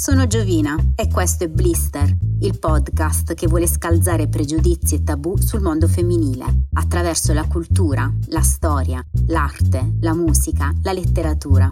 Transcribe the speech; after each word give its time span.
Sono 0.00 0.26
Giovina 0.26 0.74
e 0.94 1.08
questo 1.08 1.44
è 1.44 1.48
Blister, 1.48 2.16
il 2.40 2.58
podcast 2.58 3.34
che 3.34 3.46
vuole 3.46 3.66
scalzare 3.66 4.28
pregiudizi 4.28 4.94
e 4.94 5.02
tabù 5.02 5.36
sul 5.36 5.60
mondo 5.60 5.86
femminile, 5.86 6.68
attraverso 6.72 7.34
la 7.34 7.46
cultura, 7.46 8.10
la 8.28 8.40
storia, 8.40 9.06
l'arte, 9.26 9.96
la 10.00 10.14
musica, 10.14 10.72
la 10.84 10.92
letteratura. 10.94 11.68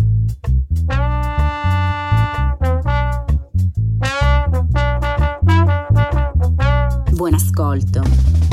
Buon 7.13 7.33
ascolto. 7.33 8.48